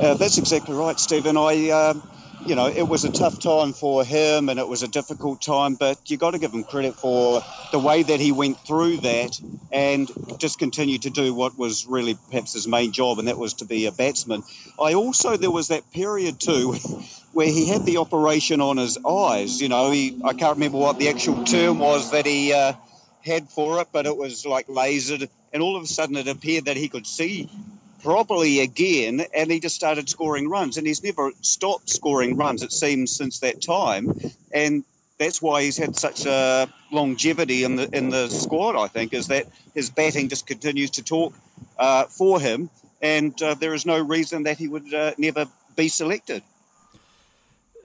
Uh, 0.00 0.14
that's 0.14 0.38
exactly 0.38 0.74
right, 0.74 0.98
Stephen. 0.98 1.36
I, 1.36 1.70
um, 1.70 2.02
you 2.46 2.54
know, 2.54 2.68
it 2.68 2.88
was 2.88 3.04
a 3.04 3.10
tough 3.10 3.38
time 3.40 3.72
for 3.72 4.04
him 4.04 4.48
and 4.48 4.58
it 4.58 4.66
was 4.68 4.82
a 4.82 4.88
difficult 4.88 5.42
time, 5.42 5.74
but 5.74 5.98
you 6.10 6.16
got 6.16 6.32
to 6.32 6.38
give 6.38 6.52
him 6.52 6.64
credit 6.64 6.94
for 6.96 7.42
the 7.72 7.78
way 7.78 8.02
that 8.02 8.20
he 8.20 8.32
went 8.32 8.58
through 8.66 8.98
that 8.98 9.38
and 9.72 10.10
just 10.38 10.58
continued 10.58 11.02
to 11.02 11.10
do 11.10 11.34
what 11.34 11.58
was 11.58 11.86
really 11.86 12.16
perhaps 12.30 12.54
his 12.54 12.66
main 12.66 12.92
job, 12.92 13.18
and 13.18 13.28
that 13.28 13.38
was 13.38 13.54
to 13.54 13.64
be 13.66 13.86
a 13.86 13.92
batsman. 13.92 14.42
I 14.80 14.94
also, 14.94 15.36
there 15.36 15.50
was 15.50 15.68
that 15.68 15.90
period 15.92 16.40
too 16.40 16.74
where 17.32 17.46
he 17.46 17.66
had 17.68 17.84
the 17.84 17.98
operation 17.98 18.60
on 18.60 18.78
his 18.78 18.98
eyes. 19.06 19.60
You 19.60 19.68
know, 19.68 19.90
he, 19.90 20.18
I 20.24 20.32
can't 20.32 20.56
remember 20.56 20.78
what 20.78 20.98
the 20.98 21.08
actual 21.08 21.44
term 21.44 21.78
was 21.78 22.10
that 22.12 22.26
he 22.26 22.52
uh, 22.52 22.72
had 23.24 23.48
for 23.50 23.80
it, 23.80 23.88
but 23.92 24.06
it 24.06 24.16
was 24.16 24.46
like 24.46 24.66
lasered, 24.66 25.28
and 25.52 25.62
all 25.62 25.76
of 25.76 25.82
a 25.84 25.86
sudden 25.86 26.16
it 26.16 26.26
appeared 26.26 26.64
that 26.64 26.76
he 26.76 26.88
could 26.88 27.06
see 27.06 27.48
properly 28.02 28.60
again, 28.60 29.24
and 29.34 29.50
he 29.50 29.60
just 29.60 29.74
started 29.74 30.08
scoring 30.08 30.48
runs. 30.48 30.76
And 30.76 30.86
he's 30.86 31.02
never 31.02 31.32
stopped 31.40 31.88
scoring 31.88 32.36
runs, 32.36 32.62
it 32.62 32.72
seems, 32.72 33.14
since 33.14 33.40
that 33.40 33.62
time. 33.62 34.14
And 34.52 34.84
that's 35.18 35.40
why 35.42 35.62
he's 35.62 35.76
had 35.76 35.96
such 35.96 36.26
a 36.26 36.68
longevity 36.90 37.64
in 37.64 37.76
the 37.76 37.88
in 37.92 38.10
the 38.10 38.28
squad. 38.28 38.76
I 38.76 38.88
think 38.88 39.12
is 39.12 39.28
that 39.28 39.46
his 39.74 39.90
batting 39.90 40.28
just 40.28 40.46
continues 40.46 40.92
to 40.92 41.04
talk 41.04 41.34
uh, 41.78 42.04
for 42.04 42.40
him, 42.40 42.70
and 43.02 43.40
uh, 43.42 43.54
there 43.54 43.74
is 43.74 43.84
no 43.84 44.00
reason 44.00 44.44
that 44.44 44.56
he 44.58 44.66
would 44.66 44.92
uh, 44.92 45.12
never 45.18 45.46
be 45.76 45.88
selected. 45.88 46.42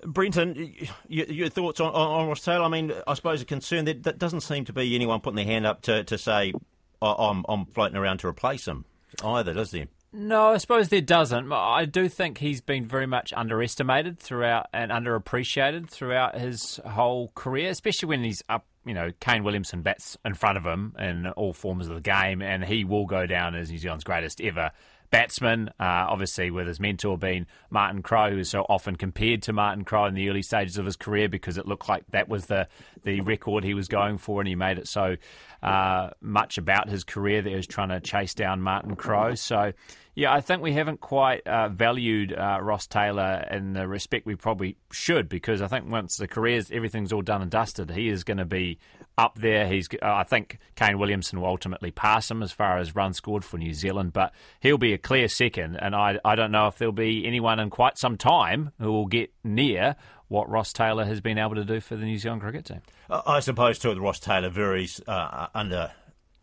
Brenton, 0.05 0.75
your, 1.07 1.49
thoughts 1.49 1.79
on, 1.79 1.91
on, 1.91 2.27
Ross 2.27 2.41
Taylor? 2.41 2.63
I 2.63 2.67
mean, 2.67 2.93
I 3.07 3.15
suppose 3.15 3.41
a 3.41 3.45
concern 3.45 3.85
that, 3.85 4.03
that 4.03 4.19
doesn't 4.19 4.41
seem 4.41 4.63
to 4.65 4.73
be 4.73 4.93
anyone 4.95 5.19
putting 5.19 5.37
their 5.37 5.45
hand 5.45 5.65
up 5.65 5.81
to, 5.83 6.03
to 6.03 6.17
say, 6.17 6.53
I'm, 7.01 7.43
I'm 7.49 7.65
floating 7.65 7.97
around 7.97 8.19
to 8.19 8.27
replace 8.27 8.67
him 8.67 8.85
either, 9.23 9.53
does 9.53 9.71
there? 9.71 9.87
No, 10.17 10.53
I 10.53 10.57
suppose 10.57 10.87
there 10.87 11.01
doesn't. 11.01 11.51
I 11.51 11.83
do 11.83 12.07
think 12.07 12.37
he's 12.37 12.61
been 12.61 12.85
very 12.85 13.05
much 13.05 13.33
underestimated 13.35 14.17
throughout 14.17 14.67
and 14.71 14.89
underappreciated 14.89 15.89
throughout 15.89 16.39
his 16.39 16.79
whole 16.85 17.33
career, 17.35 17.69
especially 17.69 18.07
when 18.07 18.23
he's 18.23 18.41
up. 18.47 18.65
You 18.85 18.93
know, 18.93 19.11
Kane 19.19 19.43
Williamson 19.43 19.81
bats 19.81 20.15
in 20.23 20.35
front 20.35 20.57
of 20.57 20.65
him 20.65 20.95
in 20.97 21.27
all 21.27 21.51
forms 21.51 21.89
of 21.89 21.95
the 21.95 22.01
game, 22.01 22.41
and 22.41 22.63
he 22.63 22.85
will 22.85 23.05
go 23.05 23.25
down 23.25 23.55
as 23.55 23.69
New 23.69 23.77
Zealand's 23.77 24.05
greatest 24.05 24.39
ever 24.39 24.71
batsman. 25.15 25.69
Uh, 25.79 26.07
obviously, 26.09 26.51
with 26.51 26.67
his 26.67 26.79
mentor 26.79 27.17
being 27.17 27.45
Martin 27.69 28.01
Crowe, 28.01 28.31
who 28.31 28.39
is 28.39 28.49
so 28.49 28.65
often 28.69 28.95
compared 28.95 29.41
to 29.43 29.53
Martin 29.53 29.83
Crowe 29.83 30.05
in 30.05 30.13
the 30.13 30.29
early 30.29 30.41
stages 30.41 30.77
of 30.77 30.85
his 30.85 30.95
career 30.95 31.29
because 31.29 31.57
it 31.57 31.65
looked 31.65 31.87
like 31.87 32.03
that 32.11 32.27
was 32.27 32.47
the, 32.47 32.67
the 33.03 33.21
record 33.21 33.63
he 33.63 33.73
was 33.73 33.87
going 33.87 34.17
for, 34.17 34.41
and 34.41 34.47
he 34.47 34.55
made 34.55 34.77
it 34.77 34.87
so 34.87 35.15
uh, 35.63 36.09
much 36.21 36.57
about 36.57 36.89
his 36.89 37.03
career 37.03 37.41
that 37.41 37.49
he 37.49 37.55
was 37.55 37.67
trying 37.67 37.89
to 37.89 37.99
chase 37.99 38.33
down 38.33 38.61
Martin 38.61 38.95
Crowe. 38.95 39.35
So, 39.35 39.73
yeah, 40.13 40.33
I 40.33 40.41
think 40.41 40.61
we 40.61 40.73
haven't 40.73 41.01
quite 41.01 41.45
uh, 41.47 41.69
valued 41.69 42.33
uh, 42.33 42.59
Ross 42.61 42.87
Taylor 42.87 43.47
in 43.51 43.73
the 43.73 43.87
respect 43.87 44.25
we 44.25 44.35
probably 44.35 44.77
should 44.91 45.27
because 45.27 45.61
I 45.61 45.67
think 45.67 45.89
once 45.89 46.17
the 46.17 46.27
career's 46.27 46.71
everything's 46.71 47.11
all 47.11 47.21
done 47.21 47.41
and 47.41 47.51
dusted, 47.51 47.91
he 47.91 48.09
is 48.09 48.23
going 48.23 48.37
to 48.37 48.45
be 48.45 48.79
up 49.17 49.37
there. 49.37 49.67
He's, 49.67 49.87
uh, 50.01 50.13
I 50.13 50.23
think 50.23 50.59
Kane 50.75 50.99
Williamson 50.99 51.39
will 51.39 51.47
ultimately 51.47 51.91
pass 51.91 52.29
him 52.29 52.43
as 52.43 52.51
far 52.51 52.77
as 52.77 52.95
runs 52.95 53.17
scored 53.17 53.43
for 53.45 53.57
New 53.57 53.73
Zealand, 53.73 54.13
but 54.13 54.33
he'll 54.59 54.77
be 54.77 54.93
a 54.93 54.97
clear 54.97 55.27
second. 55.27 55.77
And 55.77 55.95
I, 55.95 56.19
I 56.25 56.35
don't 56.35 56.51
know 56.51 56.67
if 56.67 56.77
there'll 56.77 56.91
be 56.91 57.25
anyone 57.25 57.59
in 57.59 57.69
quite 57.69 57.97
some 57.97 58.17
time 58.17 58.71
who 58.79 58.91
will 58.91 59.07
get 59.07 59.31
near 59.43 59.95
what 60.27 60.49
Ross 60.49 60.73
Taylor 60.73 61.05
has 61.05 61.21
been 61.21 61.37
able 61.37 61.55
to 61.55 61.65
do 61.65 61.79
for 61.79 61.95
the 61.95 62.05
New 62.05 62.17
Zealand 62.17 62.41
cricket 62.41 62.65
team. 62.65 62.81
I 63.09 63.39
suppose 63.39 63.79
too, 63.79 63.93
Ross 63.99 64.19
Taylor 64.19 64.49
varies 64.49 65.01
uh, 65.07 65.47
under. 65.53 65.91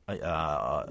Uh, 0.09 0.85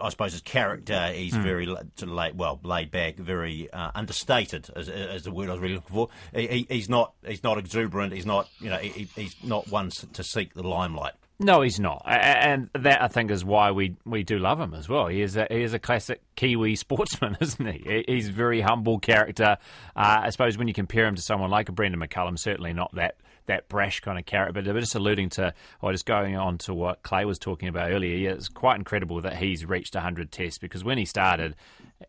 I 0.00 0.08
suppose 0.08 0.32
his 0.32 0.42
character, 0.42 1.08
he's 1.08 1.34
mm. 1.34 1.42
very 1.42 1.66
sort 1.66 2.02
of 2.02 2.10
laid, 2.10 2.38
well, 2.38 2.60
laid 2.62 2.90
back, 2.90 3.16
very 3.16 3.70
uh, 3.72 3.90
understated, 3.94 4.68
as, 4.74 4.88
as, 4.88 5.22
the 5.24 5.30
word 5.30 5.48
I 5.48 5.52
was 5.52 5.60
really 5.60 5.74
looking 5.74 5.94
for. 5.94 6.08
He, 6.34 6.66
he's 6.68 6.88
not, 6.88 7.14
he's 7.26 7.42
not 7.42 7.58
exuberant. 7.58 8.12
He's 8.12 8.26
not, 8.26 8.48
you 8.60 8.70
know, 8.70 8.78
he, 8.78 9.08
he's 9.14 9.36
not 9.42 9.68
one 9.68 9.90
to 10.12 10.24
seek 10.24 10.54
the 10.54 10.62
limelight. 10.62 11.14
No, 11.40 11.62
he's 11.62 11.80
not, 11.80 12.04
and 12.06 12.70
that 12.74 13.02
I 13.02 13.08
think 13.08 13.32
is 13.32 13.44
why 13.44 13.72
we, 13.72 13.96
we 14.04 14.22
do 14.22 14.38
love 14.38 14.60
him 14.60 14.72
as 14.72 14.88
well. 14.88 15.08
He 15.08 15.20
is 15.20 15.36
a, 15.36 15.48
he 15.50 15.62
is 15.62 15.74
a 15.74 15.80
classic 15.80 16.22
Kiwi 16.36 16.76
sportsman, 16.76 17.36
isn't 17.40 17.66
he? 17.66 18.04
He's 18.06 18.28
a 18.28 18.32
very 18.32 18.60
humble 18.60 19.00
character. 19.00 19.56
Uh, 19.96 20.20
I 20.22 20.30
suppose 20.30 20.56
when 20.56 20.68
you 20.68 20.74
compare 20.74 21.06
him 21.06 21.16
to 21.16 21.22
someone 21.22 21.50
like 21.50 21.68
a 21.68 21.72
Brendon 21.72 22.00
McCullum, 22.00 22.38
certainly 22.38 22.72
not 22.72 22.94
that 22.94 23.16
that 23.46 23.68
brash 23.68 24.00
kind 24.00 24.18
of 24.18 24.26
character. 24.26 24.52
But 24.52 24.64
just 24.64 24.94
alluding 24.94 25.30
to, 25.30 25.54
or 25.80 25.92
just 25.92 26.06
going 26.06 26.36
on 26.36 26.58
to 26.58 26.74
what 26.74 27.02
Clay 27.02 27.24
was 27.24 27.38
talking 27.38 27.68
about 27.68 27.90
earlier, 27.90 28.30
it's 28.30 28.48
quite 28.48 28.76
incredible 28.76 29.20
that 29.22 29.36
he's 29.36 29.64
reached 29.64 29.94
100 29.94 30.32
tests 30.32 30.58
because 30.58 30.84
when 30.84 30.98
he 30.98 31.04
started, 31.04 31.54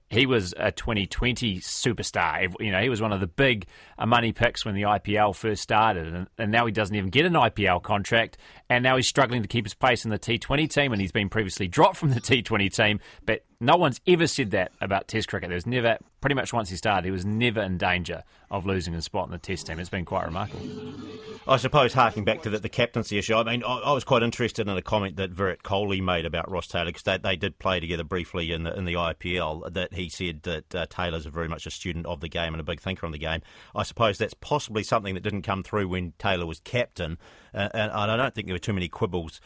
he 0.10 0.25
was 0.25 0.54
a 0.58 0.72
2020 0.72 1.60
superstar. 1.60 2.54
You 2.60 2.72
know, 2.72 2.82
he 2.82 2.89
was 2.89 3.01
one 3.01 3.13
of 3.13 3.20
the 3.20 3.27
big 3.27 3.68
uh, 3.98 4.06
money 4.06 4.32
picks 4.32 4.65
when 4.65 4.75
the 4.75 4.84
IPL 4.84 5.36
first 5.36 5.62
started, 5.62 6.08
and, 6.08 6.27
and, 6.38 6.51
now 6.51 6.65
he 6.65 6.72
doesn't 6.72 6.96
even 6.96 7.10
get 7.10 7.25
an 7.25 7.34
IPL 7.34 7.82
contract, 7.82 8.38
and 8.70 8.84
now 8.84 8.96
he's 8.96 9.08
struggling 9.08 9.42
to 9.42 9.48
keep 9.48 9.65
his 9.65 9.74
place 9.74 10.06
in 10.06 10.12
the 10.12 10.20
T20 10.20 10.70
team, 10.70 10.92
and 10.92 11.01
he's 11.01 11.12
been 11.12 11.30
previously 11.30 11.68
dropped 11.68 11.98
from 11.98 12.12
the 12.12 12.22
T20 12.22 12.74
team. 12.74 13.00
But 13.25 13.46
no 13.60 13.76
one's 13.78 14.02
ever 14.08 14.28
said 14.28 14.52
that 14.52 14.72
about 14.82 15.08
Test 15.08 15.28
cricket. 15.28 15.50
There's 15.50 15.66
never, 15.66 15.98
pretty 16.22 16.36
much 16.36 16.54
once 16.54 16.70
he 16.70 16.76
started, 16.76 17.06
he 17.06 17.12
was 17.12 17.26
never 17.26 17.62
in 17.62 17.78
danger 17.78 18.24
of 18.52 18.66
losing 18.66 18.94
a 18.96 19.02
spot 19.02 19.28
in 19.28 19.32
the 19.32 19.38
Test 19.38 19.68
team. 19.68 19.80
It's 19.80 19.90
been 19.90 20.06
quite 20.06 20.26
remarkable. 20.26 20.68
I 21.48 21.58
suppose, 21.58 21.94
harking 21.94 22.26
back 22.26 22.42
to 22.44 22.50
the, 22.50 22.60
the 22.60 22.70
captaincy 22.70 23.20
issue, 23.20 23.36
I 23.36 23.44
mean, 23.44 23.64
I, 23.64 23.78
I, 23.78 23.92
was 23.94 24.04
quite 24.04 24.24
interested 24.24 24.68
in 24.68 24.76
a 24.76 24.82
comment 24.82 25.18
that 25.18 25.30
Virat 25.30 25.62
Kohli 25.62 26.02
made 26.02 26.26
about 26.26 26.50
Ross 26.50 26.68
Taylor 26.68 26.86
because 26.86 27.04
they, 27.04 27.18
they 27.18 27.36
did 27.36 27.60
play 27.60 27.80
together 27.80 28.04
briefly 28.04 28.52
in 28.52 28.64
the 28.64 28.76
in 28.76 28.86
the 28.86 28.94
IPL. 28.94 29.72
That 29.72 29.94
he 29.94 30.10
said 30.10 30.42
that 30.44 30.74
uh, 30.74 30.86
Taylor's 30.90 31.26
very 31.28 31.48
much 31.48 31.68
a 31.68 31.72
student 31.72 32.08
of 32.08 32.20
the 32.20 32.30
game 32.30 32.54
and 32.54 32.62
a 32.62 32.64
big 32.64 32.80
thinker 32.80 33.06
on 33.06 33.12
the 33.12 33.20
game. 33.20 33.42
I 33.76 33.84
suppose 33.84 34.18
that's 34.18 34.34
possibly 34.34 34.82
something 34.82 35.14
that 35.14 35.22
didn't 35.22 35.44
come 35.44 35.62
through 35.62 35.88
when 35.88 36.14
Taylor 36.18 36.48
was 36.48 36.60
captain, 36.62 37.20
uh, 37.54 37.70
and 37.74 37.92
I 37.92 38.18
don't 38.18 38.34
think 38.34 38.48
there 38.48 38.56
were 38.56 38.60
too 38.60 38.74
many 38.74 38.90
quibbles 38.90 39.40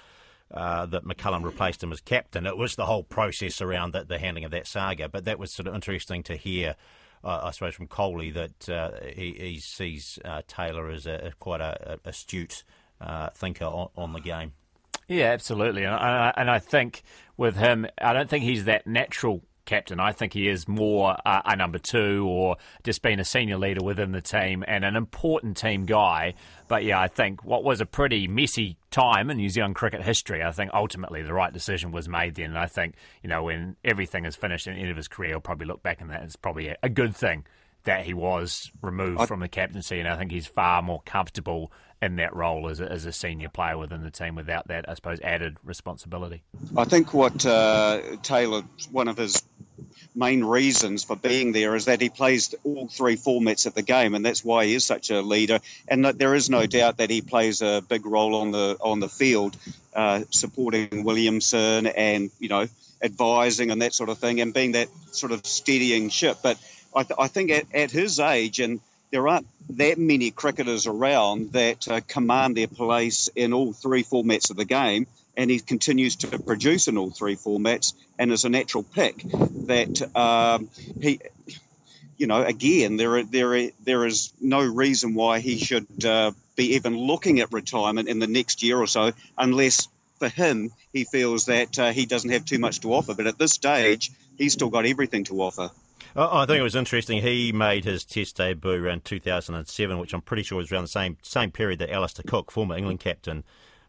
uh, 0.53 0.85
that 0.87 1.05
McCullum 1.05 1.43
replaced 1.43 1.83
him 1.83 1.91
as 1.91 2.01
captain. 2.01 2.45
It 2.45 2.57
was 2.57 2.75
the 2.75 2.85
whole 2.85 3.03
process 3.03 3.61
around 3.61 3.93
the, 3.93 4.03
the 4.03 4.19
handling 4.19 4.45
of 4.45 4.51
that 4.51 4.67
saga. 4.67 5.09
But 5.09 5.25
that 5.25 5.39
was 5.39 5.51
sort 5.51 5.67
of 5.67 5.75
interesting 5.75 6.23
to 6.23 6.35
hear, 6.35 6.75
uh, 7.23 7.41
I 7.43 7.51
suppose, 7.51 7.75
from 7.75 7.87
Kohli 7.87 8.33
that 8.33 8.69
uh, 8.69 8.91
he, 9.15 9.33
he, 9.33 9.59
sees 9.59 10.17
uh, 10.25 10.41
Taylor 10.47 10.89
as 10.89 11.05
a, 11.05 11.33
quite 11.39 11.61
a, 11.61 11.99
a 12.05 12.09
astute 12.09 12.63
uh, 12.99 13.29
thinker 13.29 13.65
on, 13.65 13.89
on, 13.95 14.13
the 14.13 14.19
game. 14.19 14.53
Yeah, 15.07 15.27
absolutely. 15.27 15.83
And 15.83 15.93
I, 15.93 16.33
and 16.35 16.49
I 16.49 16.59
think 16.59 17.03
with 17.37 17.55
him, 17.55 17.87
I 17.99 18.13
don't 18.13 18.29
think 18.29 18.43
he's 18.43 18.65
that 18.65 18.87
natural 18.87 19.43
captain. 19.69 19.99
I 19.99 20.11
think 20.11 20.33
he 20.33 20.49
is 20.49 20.67
more 20.67 21.15
uh, 21.25 21.41
a 21.45 21.55
number 21.55 21.77
two 21.77 22.25
or 22.27 22.57
just 22.83 23.01
being 23.01 23.19
a 23.19 23.25
senior 23.25 23.57
leader 23.57 23.83
within 23.83 24.11
the 24.11 24.21
team 24.21 24.63
and 24.67 24.83
an 24.83 24.95
important 24.95 25.55
team 25.55 25.85
guy. 25.85 26.33
But 26.67 26.83
yeah, 26.83 26.99
I 26.99 27.07
think 27.07 27.45
what 27.45 27.63
was 27.63 27.79
a 27.79 27.85
pretty 27.85 28.27
messy 28.27 28.77
time 28.91 29.29
in 29.29 29.37
New 29.37 29.49
Zealand 29.49 29.75
cricket 29.75 30.01
history, 30.01 30.43
I 30.43 30.51
think 30.51 30.71
ultimately 30.73 31.21
the 31.21 31.33
right 31.33 31.53
decision 31.53 31.91
was 31.91 32.09
made 32.09 32.35
then. 32.35 32.45
And 32.45 32.57
I 32.57 32.65
think, 32.65 32.95
you 33.21 33.29
know, 33.29 33.43
when 33.43 33.75
everything 33.85 34.25
is 34.25 34.35
finished 34.35 34.65
the 34.65 34.71
end 34.71 34.89
of 34.89 34.97
his 34.97 35.07
career, 35.07 35.29
he'll 35.29 35.39
probably 35.39 35.67
look 35.67 35.83
back 35.83 36.01
on 36.01 36.07
that 36.07 36.23
probably 36.41 36.75
a 36.81 36.89
good 36.89 37.15
thing 37.15 37.45
that 37.83 38.05
he 38.05 38.13
was 38.13 38.71
removed 38.81 39.21
I, 39.21 39.25
from 39.25 39.39
the 39.39 39.47
captaincy. 39.47 39.99
And 39.99 40.07
I 40.07 40.17
think 40.17 40.31
he's 40.31 40.47
far 40.47 40.81
more 40.81 41.01
comfortable 41.05 41.71
in 42.01 42.15
that 42.17 42.33
role 42.35 42.69
as 42.69 42.79
a, 42.79 42.89
as 42.89 43.05
a 43.05 43.11
senior 43.11 43.49
player 43.49 43.77
within 43.77 44.03
the 44.03 44.11
team 44.11 44.35
without 44.35 44.67
that, 44.69 44.87
I 44.87 44.93
suppose, 44.93 45.19
added 45.21 45.57
responsibility. 45.63 46.43
I 46.77 46.85
think 46.85 47.13
what 47.13 47.45
uh, 47.45 48.01
Taylor, 48.23 48.61
one 48.91 49.07
of 49.07 49.17
his 49.17 49.43
main 50.15 50.43
reasons 50.43 51.03
for 51.03 51.15
being 51.15 51.51
there 51.51 51.75
is 51.75 51.85
that 51.85 52.01
he 52.01 52.09
plays 52.09 52.53
all 52.63 52.87
three 52.87 53.15
formats 53.17 53.65
of 53.65 53.73
the 53.73 53.81
game, 53.81 54.15
and 54.15 54.25
that's 54.25 54.43
why 54.43 54.65
he 54.65 54.73
is 54.75 54.85
such 54.85 55.09
a 55.09 55.21
leader. 55.21 55.59
And 55.87 56.05
there 56.05 56.35
is 56.35 56.49
no 56.49 56.65
doubt 56.65 56.97
that 56.97 57.09
he 57.09 57.21
plays 57.21 57.61
a 57.61 57.81
big 57.87 58.05
role 58.05 58.35
on 58.35 58.51
the 58.51 58.77
on 58.81 58.99
the 58.99 59.09
field, 59.09 59.57
uh, 59.93 60.21
supporting 60.29 61.03
Williamson 61.03 61.87
and 61.87 62.31
you 62.39 62.49
know 62.49 62.67
advising 63.01 63.71
and 63.71 63.81
that 63.81 63.93
sort 63.93 64.09
of 64.09 64.17
thing, 64.17 64.41
and 64.41 64.53
being 64.53 64.73
that 64.73 64.89
sort 65.11 65.31
of 65.31 65.45
steadying 65.45 66.09
ship. 66.09 66.37
But 66.43 66.57
I, 66.95 67.03
th- 67.03 67.19
I 67.19 67.27
think 67.27 67.51
at, 67.51 67.65
at 67.73 67.91
his 67.91 68.19
age 68.19 68.59
and 68.59 68.79
there 69.11 69.27
aren't 69.27 69.47
that 69.71 69.97
many 69.97 70.31
cricketers 70.31 70.87
around 70.87 71.53
that 71.53 71.87
uh, 71.87 72.01
command 72.07 72.57
their 72.57 72.67
place 72.67 73.29
in 73.35 73.53
all 73.53 73.73
three 73.73 74.03
formats 74.03 74.49
of 74.49 74.57
the 74.57 74.65
game, 74.65 75.07
and 75.35 75.49
he 75.49 75.59
continues 75.59 76.17
to 76.17 76.39
produce 76.39 76.87
in 76.87 76.97
all 76.97 77.09
three 77.09 77.35
formats, 77.35 77.93
and 78.17 78.31
is 78.31 78.45
a 78.45 78.49
natural 78.49 78.83
pick. 78.83 79.15
That 79.67 80.15
um, 80.15 80.69
he, 81.01 81.19
you 82.17 82.27
know, 82.27 82.43
again, 82.43 82.97
there 82.97 83.23
there 83.23 83.71
there 83.83 84.05
is 84.05 84.31
no 84.41 84.61
reason 84.61 85.15
why 85.15 85.39
he 85.39 85.57
should 85.57 86.05
uh, 86.05 86.31
be 86.55 86.75
even 86.75 86.97
looking 86.97 87.39
at 87.39 87.51
retirement 87.51 88.09
in 88.09 88.19
the 88.19 88.27
next 88.27 88.61
year 88.63 88.77
or 88.77 88.87
so, 88.87 89.13
unless 89.37 89.87
for 90.19 90.29
him 90.29 90.71
he 90.91 91.05
feels 91.05 91.45
that 91.45 91.79
uh, 91.79 91.91
he 91.91 92.05
doesn't 92.05 92.31
have 92.31 92.45
too 92.45 92.59
much 92.59 92.81
to 92.81 92.93
offer. 92.93 93.13
But 93.13 93.27
at 93.27 93.37
this 93.37 93.53
stage, 93.53 94.11
he's 94.37 94.53
still 94.53 94.69
got 94.69 94.85
everything 94.85 95.23
to 95.25 95.41
offer. 95.41 95.71
I 96.15 96.45
think 96.45 96.59
it 96.59 96.63
was 96.63 96.75
interesting. 96.75 97.21
He 97.21 97.51
made 97.51 97.85
his 97.85 98.05
Test 98.05 98.37
debut 98.37 98.83
around 98.83 99.05
2007, 99.05 99.99
which 99.99 100.13
I'm 100.13 100.21
pretty 100.21 100.43
sure 100.43 100.57
was 100.57 100.71
around 100.71 100.83
the 100.83 100.87
same 100.87 101.17
same 101.21 101.51
period 101.51 101.79
that 101.79 101.91
Alastair 101.91 102.25
Cook, 102.27 102.51
former 102.51 102.77
England 102.77 102.99
captain, 102.99 103.43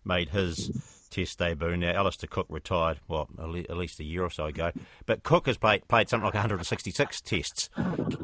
made 0.04 0.30
his 0.30 0.70
Test 1.10 1.38
debut. 1.38 1.76
Now 1.76 1.92
Alastair 1.92 2.28
Cook 2.30 2.46
retired, 2.48 3.00
well, 3.08 3.28
at 3.38 3.76
least 3.76 4.00
a 4.00 4.04
year 4.04 4.22
or 4.24 4.30
so 4.30 4.46
ago. 4.46 4.70
But 5.06 5.22
Cook 5.22 5.46
has 5.46 5.58
played, 5.58 5.86
played 5.88 6.08
something 6.08 6.24
like 6.24 6.34
166 6.34 7.20
Tests, 7.22 7.68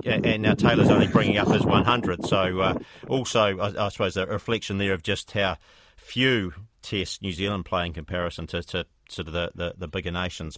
and 0.05 0.43
now 0.43 0.55
Taylor's 0.55 0.91
only 0.91 1.09
bringing 1.09 1.39
up 1.39 1.49
his 1.49 1.65
100. 1.65 2.25
So 2.27 2.61
uh, 2.61 2.79
also, 3.09 3.59
I, 3.59 3.87
I, 3.87 3.89
suppose, 3.89 4.17
a 4.17 4.27
reflection 4.27 4.79
there 4.79 4.93
of 4.93 5.03
just 5.03 5.33
how 5.33 5.57
few 5.97 6.53
Tests 6.83 7.21
New 7.21 7.33
Zealand 7.33 7.65
play 7.65 7.87
in 7.87 7.93
comparison 7.93 8.47
to, 8.49 8.63
to 8.63 8.87
sort 9.09 9.27
of 9.29 9.35
the, 9.35 9.51
the, 9.55 9.75
the 9.77 9.89
bigger 9.89 10.13
nations. 10.13 10.57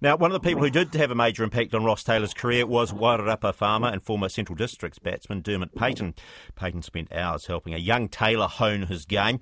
Now, 0.00 0.16
one 0.16 0.30
of 0.30 0.40
the 0.40 0.48
people 0.48 0.62
who 0.62 0.70
did 0.70 0.94
have 0.94 1.10
a 1.10 1.16
major 1.16 1.42
impact 1.42 1.74
on 1.74 1.84
Ross 1.84 2.04
Taylor's 2.04 2.32
career 2.32 2.64
was 2.64 2.92
Wairarapa 2.92 3.52
farmer 3.52 3.88
and 3.88 4.00
former 4.00 4.28
Central 4.28 4.54
Districts 4.54 5.00
batsman 5.00 5.40
Dermot 5.42 5.74
Payton. 5.74 6.14
Payton 6.54 6.82
spent 6.82 7.12
hours 7.12 7.46
helping 7.46 7.74
a 7.74 7.78
young 7.78 8.08
Taylor 8.08 8.46
hone 8.46 8.82
his 8.82 9.04
game. 9.04 9.40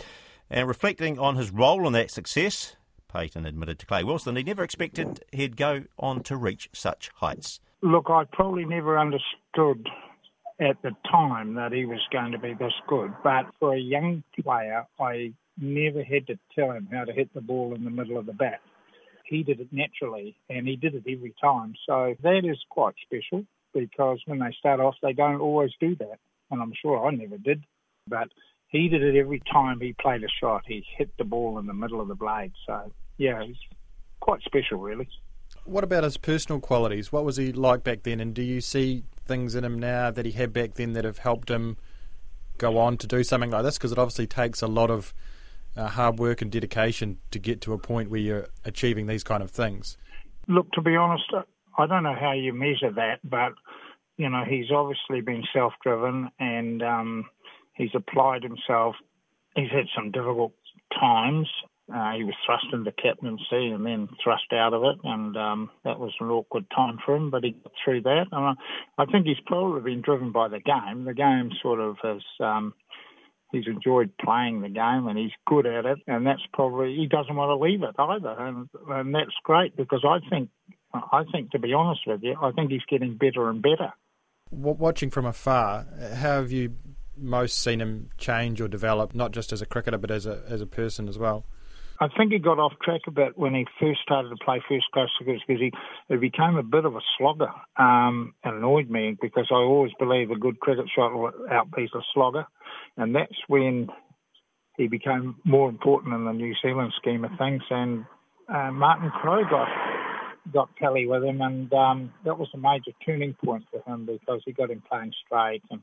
And 0.49 0.67
reflecting 0.67 1.19
on 1.19 1.37
his 1.37 1.51
role 1.51 1.87
in 1.87 1.93
that 1.93 2.11
success, 2.11 2.77
Payton 3.13 3.45
admitted 3.45 3.79
to 3.81 3.87
Clay 3.87 4.03
Wilson 4.03 4.37
he 4.37 4.43
never 4.43 4.63
expected 4.63 5.23
he'd 5.31 5.59
go 5.59 5.85
on 5.99 6.23
to 6.23 6.39
reach 6.39 6.71
such 6.73 7.11
heights. 7.17 7.61
Look, 7.83 8.09
I 8.09 8.25
probably 8.25 8.65
never 8.65 8.99
understood 8.99 9.87
at 10.59 10.81
the 10.81 10.93
time 11.11 11.53
that 11.57 11.73
he 11.73 11.85
was 11.85 12.01
going 12.11 12.33
to 12.33 12.39
be 12.39 12.55
this 12.55 12.73
good, 12.89 13.13
but 13.23 13.45
for 13.61 13.75
a 13.75 13.79
young 13.79 14.23
player, 14.43 14.87
I 14.99 15.35
never 15.61 16.03
had 16.03 16.27
to 16.29 16.39
tell 16.55 16.73
him 16.73 16.89
how 16.91 17.05
to 17.05 17.13
hit 17.13 17.35
the 17.35 17.43
ball 17.43 17.75
in 17.75 17.85
the 17.85 17.91
middle 17.91 18.17
of 18.17 18.25
the 18.25 18.33
bat 18.33 18.63
he 19.27 19.43
did 19.43 19.61
it 19.61 19.69
naturally 19.73 20.37
and 20.49 20.67
he 20.67 20.77
did 20.77 20.95
it 20.95 21.05
every 21.09 21.35
time. 21.41 21.75
So 21.87 22.15
that 22.23 22.43
is 22.45 22.59
quite 22.71 22.95
special 23.03 23.45
because 23.75 24.21
when 24.27 24.39
they 24.39 24.55
start 24.59 24.81
off, 24.81 24.95
they 25.03 25.13
don't 25.13 25.41
always 25.41 25.71
do 25.81 25.95
that. 25.97 26.19
And 26.51 26.63
I'm 26.63 26.73
sure 26.81 27.07
I 27.07 27.11
never 27.11 27.39
did. 27.39 27.65
But 28.09 28.29
he 28.69 28.89
did 28.89 29.03
it 29.03 29.19
every 29.19 29.43
time 29.53 29.81
he 29.81 29.95
played 30.01 30.23
a 30.23 30.29
shot. 30.41 30.63
He 30.67 30.85
hit 30.97 31.11
the 31.19 31.25
ball 31.25 31.59
in 31.59 31.67
the 31.67 31.75
middle 31.75 32.01
of 32.01 32.09
the 32.09 32.15
blade. 32.15 32.53
So, 32.67 32.93
yeah, 33.19 33.43
it's 33.43 33.59
quite 34.21 34.43
special, 34.43 34.79
really. 34.79 35.09
What 35.65 35.85
about 35.85 36.05
his 36.05 36.17
personal 36.17 36.61
qualities? 36.61 37.11
What 37.11 37.25
was 37.25 37.37
he 37.37 37.53
like 37.53 37.83
back 37.83 38.05
then? 38.05 38.21
And 38.21 38.35
do 38.35 38.43
you 38.43 38.61
see 38.61 39.05
things 39.27 39.55
in 39.55 39.65
him 39.65 39.79
now 39.79 40.11
that 40.11 40.25
he 40.25 40.33
had 40.33 40.53
back 40.53 40.75
then 40.75 40.93
that 40.93 41.05
have 41.05 41.19
helped 41.19 41.51
him 41.51 41.77
go 42.59 42.79
on 42.79 42.97
to 42.99 43.07
do 43.07 43.25
something 43.25 43.51
like 43.51 43.65
this? 43.65 43.77
Because 43.77 43.93
it 43.93 43.99
obviously 43.99 44.27
takes 44.27 44.63
a 44.63 44.69
lot 44.69 44.91
of 44.91 45.13
uh, 45.77 45.89
hard 45.89 46.19
work 46.19 46.43
and 46.43 46.51
dedication 46.51 47.19
to 47.31 47.39
get 47.39 47.61
to 47.63 47.73
a 47.73 47.79
point 47.79 48.11
where 48.11 48.21
you're 48.21 48.49
achieving 48.65 49.07
these 49.07 49.23
kind 49.25 49.43
of 49.43 49.51
things? 49.51 49.97
Look, 50.49 50.71
to 50.73 50.81
be 50.81 50.97
honest, 50.97 51.25
I 51.79 51.87
don't 51.87 52.03
know 52.03 52.17
how 52.19 52.33
you 52.33 52.53
measure 52.53 52.93
that, 52.95 53.19
but 53.25 53.53
you 54.17 54.31
know 54.31 54.45
he's 54.49 54.71
obviously 54.71 55.21
been 55.21 55.45
self-driven 55.53 56.31
and 56.39 56.83
um, 56.83 57.25
he's 57.75 57.95
applied 57.95 58.43
himself. 58.43 58.97
He's 59.55 59.71
had 59.71 59.87
some 59.95 60.11
difficult 60.11 60.53
times. 60.99 61.49
Uh, 61.93 62.13
he 62.17 62.25
was 62.25 62.35
thrust 62.45 62.67
into 62.73 62.91
captaincy 62.91 63.69
and 63.69 63.87
then 63.87 64.09
thrust 64.23 64.53
out 64.53 64.75
of 64.75 64.83
it, 64.83 64.99
and 65.05 65.37
um, 65.37 65.71
that 65.85 66.01
was 66.01 66.13
an 66.19 66.29
awkward 66.29 66.67
time 66.75 66.99
for 67.05 67.15
him. 67.15 67.31
But 67.31 67.45
he 67.45 67.53
got 67.53 67.73
through 67.85 68.03
that. 68.03 68.27
And 68.33 68.45
I, 68.45 68.53
I 68.99 69.07
think 69.07 69.27
he's 69.27 69.37
probably 69.47 69.83
been 69.83 70.03
driven 70.03 70.33
by 70.33 70.49
the 70.49 70.59
game. 70.59 71.05
The 71.05 71.15
game 71.15 71.53
sort 71.63 71.79
of 71.79 71.97
has 72.03 72.23
um, 72.41 72.75
he's 73.57 73.67
enjoyed 73.67 74.13
playing 74.19 74.61
the 74.61 74.69
game 74.69 75.07
and 75.09 75.19
he's 75.19 75.33
good 75.47 75.67
at 75.67 75.85
it, 75.87 75.99
and 76.07 76.27
that's 76.27 76.43
probably 76.53 76.95
he 76.95 77.07
doesn't 77.07 77.35
want 77.35 77.49
to 77.49 77.63
leave 77.63 77.83
it 77.83 77.95
either, 77.99 78.37
and 78.39 78.69
and 78.89 79.15
that's 79.15 79.35
great 79.45 79.77
because 79.77 80.05
I 80.05 80.19
think 80.29 80.51
I 80.93 81.25
think 81.33 81.51
to 81.53 81.59
be 81.59 81.73
honest 81.73 82.03
with 82.07 82.23
you, 82.23 82.37
I 82.41 82.53
think 82.53 82.71
he's 82.71 82.85
getting 82.89 83.17
better 83.17 83.49
and 83.49 83.63
better. 83.63 83.93
Watching 84.51 85.11
from 85.11 85.27
afar, 85.27 85.87
how 86.15 86.41
have 86.41 86.53
you 86.53 86.77
most 87.17 87.59
seen 87.59 87.81
him 87.81 88.11
change 88.19 88.61
or 88.61 88.69
develop, 88.69 89.15
not 89.15 89.33
just 89.33 89.53
as 89.53 89.63
a 89.63 89.67
cricketer 89.67 89.99
but 89.99 90.11
as 90.11 90.27
a 90.27 90.43
as 90.49 90.61
a 90.61 90.67
person 90.67 91.09
as 91.09 91.19
well? 91.19 91.47
I 91.99 92.09
think 92.09 92.33
he 92.33 92.39
got 92.39 92.59
off 92.59 92.75
track 92.83 93.03
a 93.07 93.11
bit 93.11 93.39
when 93.39 93.55
he 93.55 93.67
first 93.81 94.01
started 94.03 94.29
to 94.29 94.37
play 94.45 94.61
first 94.69 94.85
class 94.93 95.09
cricket 95.17 95.41
because 95.47 95.61
he, 95.61 95.73
he 96.09 96.17
became 96.17 96.57
a 96.57 96.63
bit 96.63 96.85
of 96.85 96.95
a 96.95 97.01
slogger. 97.17 97.49
Um, 97.79 98.35
it 98.45 98.53
annoyed 98.53 98.91
me 98.91 99.17
because 99.21 99.47
I 99.51 99.55
always 99.55 99.93
believe 99.99 100.31
a 100.31 100.39
good 100.39 100.61
cricket 100.61 100.87
shot 100.95 101.15
will 101.15 101.33
outbeat 101.51 101.95
a 101.95 102.01
slogger. 102.13 102.47
And 102.97 103.15
that's 103.15 103.37
when 103.49 103.89
he 104.77 104.89
became 104.89 105.37
more 105.45 105.69
important 105.69 106.15
in 106.15 106.25
the 106.25 106.33
New 106.33 106.55
Zealand 106.63 106.93
scheme 106.97 107.25
of 107.25 107.31
things. 107.39 107.63
And 107.71 108.05
uh, 108.53 108.71
Martin 108.73 109.11
Crowe 109.11 109.45
got 109.49 109.69
got 110.53 110.69
tally 110.77 111.07
with 111.07 111.25
him, 111.25 111.41
and 111.41 111.73
um, 111.73 112.13
that 112.25 112.39
was 112.39 112.49
a 112.55 112.59
major 112.59 112.93
turning 113.05 113.35
point 113.45 113.65
for 113.71 113.83
him 113.91 114.07
because 114.07 114.43
he 114.45 114.53
got 114.53 114.71
him 114.71 114.83
playing 114.89 115.13
straight 115.25 115.63
and 115.71 115.83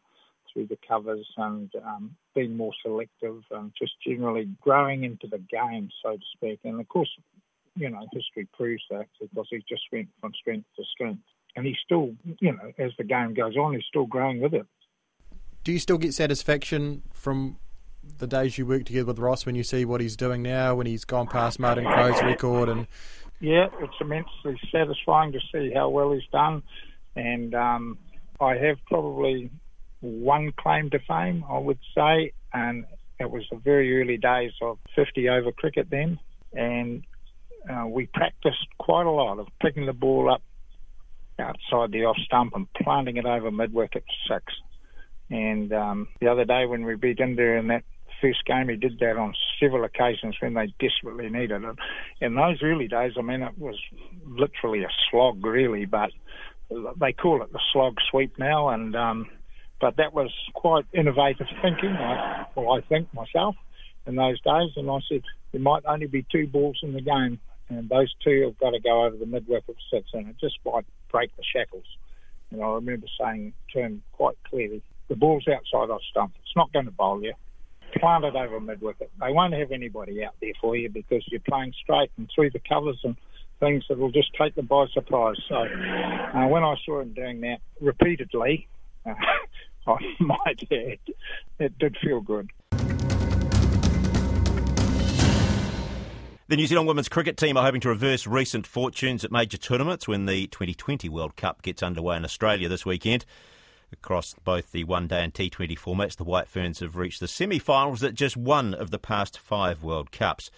through 0.53 0.67
the 0.67 0.77
covers 0.87 1.27
and 1.37 1.69
um, 1.85 2.15
being 2.35 2.55
more 2.55 2.71
selective 2.81 3.41
and 3.51 3.71
just 3.77 3.93
generally 4.05 4.47
growing 4.61 5.03
into 5.03 5.27
the 5.27 5.39
game, 5.51 5.89
so 6.03 6.13
to 6.13 6.23
speak. 6.35 6.59
And 6.63 6.79
of 6.79 6.87
course, 6.87 7.09
you 7.75 7.89
know, 7.89 8.07
history 8.13 8.47
proves 8.53 8.83
that 8.91 9.07
because 9.19 9.47
he 9.49 9.63
just 9.67 9.81
went 9.91 10.09
from 10.21 10.31
strength 10.39 10.67
to 10.77 10.83
strength. 10.93 11.23
And 11.55 11.65
he's 11.65 11.77
still, 11.83 12.13
you 12.39 12.51
know, 12.51 12.71
as 12.79 12.91
the 12.97 13.03
game 13.03 13.33
goes 13.33 13.57
on, 13.57 13.73
he's 13.73 13.83
still 13.87 14.05
growing 14.05 14.41
with 14.41 14.53
it. 14.53 14.65
Do 15.63 15.71
you 15.71 15.79
still 15.79 15.97
get 15.97 16.13
satisfaction 16.13 17.03
from 17.13 17.57
the 18.17 18.27
days 18.27 18.57
you 18.57 18.65
work 18.65 18.85
together 18.85 19.07
with 19.07 19.19
Ross 19.19 19.45
when 19.45 19.55
you 19.55 19.63
see 19.63 19.85
what 19.85 20.01
he's 20.01 20.17
doing 20.17 20.41
now, 20.41 20.75
when 20.75 20.87
he's 20.87 21.05
gone 21.05 21.27
past 21.27 21.59
Martin 21.59 21.85
Crowe's 21.85 22.21
record 22.21 22.69
and 22.69 22.87
yeah, 23.39 23.67
it's 23.79 23.93
immensely 23.99 24.57
satisfying 24.71 25.33
to 25.33 25.39
see 25.51 25.71
how 25.73 25.89
well 25.89 26.13
he's 26.13 26.27
done. 26.31 26.63
And 27.17 27.53
um, 27.53 27.97
I 28.39 28.55
have 28.55 28.77
probably 28.85 29.51
one 29.99 30.53
claim 30.53 30.89
to 30.91 30.99
fame, 30.99 31.43
I 31.49 31.57
would 31.57 31.79
say, 31.93 32.31
and 32.53 32.85
it 33.19 33.29
was 33.29 33.43
the 33.51 33.57
very 33.57 34.01
early 34.01 34.17
days 34.17 34.53
of 34.61 34.79
50 34.95 35.27
over 35.27 35.51
cricket 35.51 35.89
then. 35.89 36.19
And 36.53 37.03
uh, 37.69 37.85
we 37.87 38.05
practiced 38.07 38.65
quite 38.77 39.05
a 39.05 39.11
lot 39.11 39.39
of 39.39 39.47
picking 39.61 39.87
the 39.87 39.93
ball 39.93 40.31
up 40.31 40.41
outside 41.37 41.91
the 41.91 42.05
off 42.05 42.17
stump 42.25 42.53
and 42.55 42.71
planting 42.73 43.17
it 43.17 43.25
over 43.25 43.51
mid 43.51 43.73
wicket 43.73 44.05
six. 44.25 44.53
And 45.33 45.73
um, 45.73 46.07
the 46.21 46.27
other 46.27 46.45
day 46.45 46.67
when 46.67 46.85
we 46.85 46.95
beat 46.95 47.19
India 47.19 47.57
in 47.57 47.67
that 47.69 47.83
first 48.21 48.45
game, 48.45 48.69
he 48.69 48.75
did 48.75 48.99
that 48.99 49.17
on 49.17 49.33
several 49.59 49.83
occasions 49.83 50.35
when 50.39 50.53
they 50.53 50.71
desperately 50.79 51.27
needed 51.27 51.63
it. 51.63 51.75
In 52.21 52.35
those 52.35 52.59
early 52.61 52.87
days, 52.87 53.13
I 53.17 53.23
mean, 53.23 53.41
it 53.41 53.57
was 53.57 53.75
literally 54.27 54.83
a 54.83 54.89
slog, 55.09 55.43
really, 55.43 55.85
but 55.85 56.11
they 56.69 57.13
call 57.13 57.41
it 57.41 57.51
the 57.51 57.59
slog 57.71 57.95
sweep 58.11 58.37
now, 58.37 58.69
and 58.69 58.95
um, 58.95 59.27
but 59.81 59.97
that 59.97 60.13
was 60.13 60.31
quite 60.53 60.85
innovative 60.93 61.47
thinking. 61.63 61.89
I, 61.89 62.45
well, 62.55 62.77
I 62.77 62.81
think 62.81 63.11
myself 63.11 63.55
in 64.05 64.15
those 64.15 64.39
days, 64.41 64.69
and 64.75 64.89
I 64.89 64.99
said 65.09 65.23
there 65.51 65.61
might 65.61 65.83
only 65.87 66.05
be 66.05 66.23
two 66.31 66.45
balls 66.45 66.77
in 66.83 66.93
the 66.93 67.01
game, 67.01 67.39
and 67.69 67.89
those 67.89 68.13
two 68.23 68.43
have 68.45 68.59
got 68.59 68.71
to 68.71 68.79
go 68.79 69.05
over 69.05 69.17
the 69.17 69.25
mid 69.25 69.47
wicket 69.47 69.77
six, 69.91 70.09
and 70.13 70.29
it 70.29 70.35
just 70.39 70.59
might 70.63 70.85
break 71.11 71.35
the 71.37 71.43
shackles. 71.43 71.85
And 72.51 72.63
I 72.63 72.67
remember 72.67 73.07
saying 73.19 73.53
to 73.73 73.79
him 73.79 74.03
quite 74.11 74.37
clearly, 74.47 74.83
the 75.13 75.17
ball's 75.17 75.47
outside 75.47 75.91
off 75.91 76.01
stump. 76.09 76.33
It's 76.41 76.55
not 76.55 76.73
going 76.73 76.85
to 76.85 76.91
bowl 76.91 77.21
you 77.21 77.33
plant 77.99 78.25
it 78.25 78.35
over 78.35 78.59
mid 78.59 78.81
wicket. 78.81 79.11
They 79.19 79.31
won't 79.31 79.53
have 79.53 79.71
anybody 79.71 80.23
out 80.23 80.33
there 80.41 80.53
for 80.59 80.75
you 80.75 80.89
because 80.89 81.23
you're 81.27 81.41
playing 81.41 81.73
straight 81.81 82.11
and 82.17 82.29
through 82.33 82.49
the 82.51 82.59
covers 82.59 82.99
and 83.03 83.15
things 83.59 83.83
that 83.89 83.97
will 83.97 84.11
just 84.11 84.33
take 84.33 84.55
them 84.55 84.65
by 84.65 84.85
surprise. 84.93 85.35
So 85.47 85.55
uh, 85.55 86.47
when 86.47 86.63
I 86.63 86.75
saw 86.85 87.01
him 87.01 87.13
doing 87.13 87.41
that 87.41 87.59
repeatedly, 87.79 88.67
uh, 89.05 89.13
I 89.87 89.97
might 90.19 90.63
add, 90.71 90.99
it 91.59 91.77
did 91.77 91.97
feel 92.01 92.21
good. 92.21 92.49
The 96.47 96.57
New 96.57 96.67
Zealand 96.67 96.87
women's 96.87 97.09
cricket 97.09 97.37
team 97.37 97.57
are 97.57 97.63
hoping 97.63 97.81
to 97.81 97.89
reverse 97.89 98.27
recent 98.27 98.67
fortunes 98.67 99.23
at 99.23 99.31
major 99.31 99.57
tournaments 99.57 100.07
when 100.07 100.25
the 100.25 100.47
2020 100.47 101.09
World 101.09 101.35
Cup 101.35 101.61
gets 101.61 101.81
underway 101.81 102.17
in 102.17 102.25
Australia 102.25 102.67
this 102.67 102.85
weekend. 102.85 103.25
Across 103.93 104.35
both 104.43 104.71
the 104.71 104.83
one 104.85 105.07
day 105.07 105.23
and 105.23 105.31
T20 105.31 105.77
formats, 105.77 106.15
the 106.15 106.23
White 106.23 106.47
Ferns 106.47 106.79
have 106.79 106.95
reached 106.95 107.19
the 107.19 107.27
semi 107.27 107.59
finals 107.59 108.03
at 108.03 108.15
just 108.15 108.35
one 108.35 108.73
of 108.73 108.89
the 108.89 108.97
past 108.97 109.37
five 109.37 109.83
World 109.83 110.11
Cups. 110.11 110.49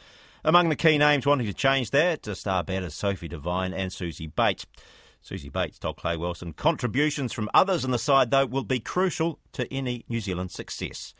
Among 0.45 0.69
the 0.69 0.75
key 0.75 0.97
names 0.97 1.25
wanting 1.25 1.45
to 1.47 1.53
change 1.53 1.91
that 1.91 2.27
are 2.29 2.35
star 2.35 2.63
batters 2.63 2.95
Sophie 2.95 3.27
Devine 3.27 3.73
and 3.73 3.91
Suzie 3.91 4.33
Bates. 4.33 4.65
Suzie 5.21 5.51
Bates 5.51 5.77
told 5.77 5.97
Clay 5.97 6.15
Wilson 6.15 6.53
contributions 6.53 7.33
from 7.33 7.49
others 7.53 7.83
in 7.83 7.91
the 7.91 7.99
side, 7.99 8.31
though, 8.31 8.45
will 8.45 8.63
be 8.63 8.79
crucial 8.79 9.37
to 9.51 9.71
any 9.71 10.05
New 10.07 10.21
Zealand 10.21 10.51
success. 10.51 11.13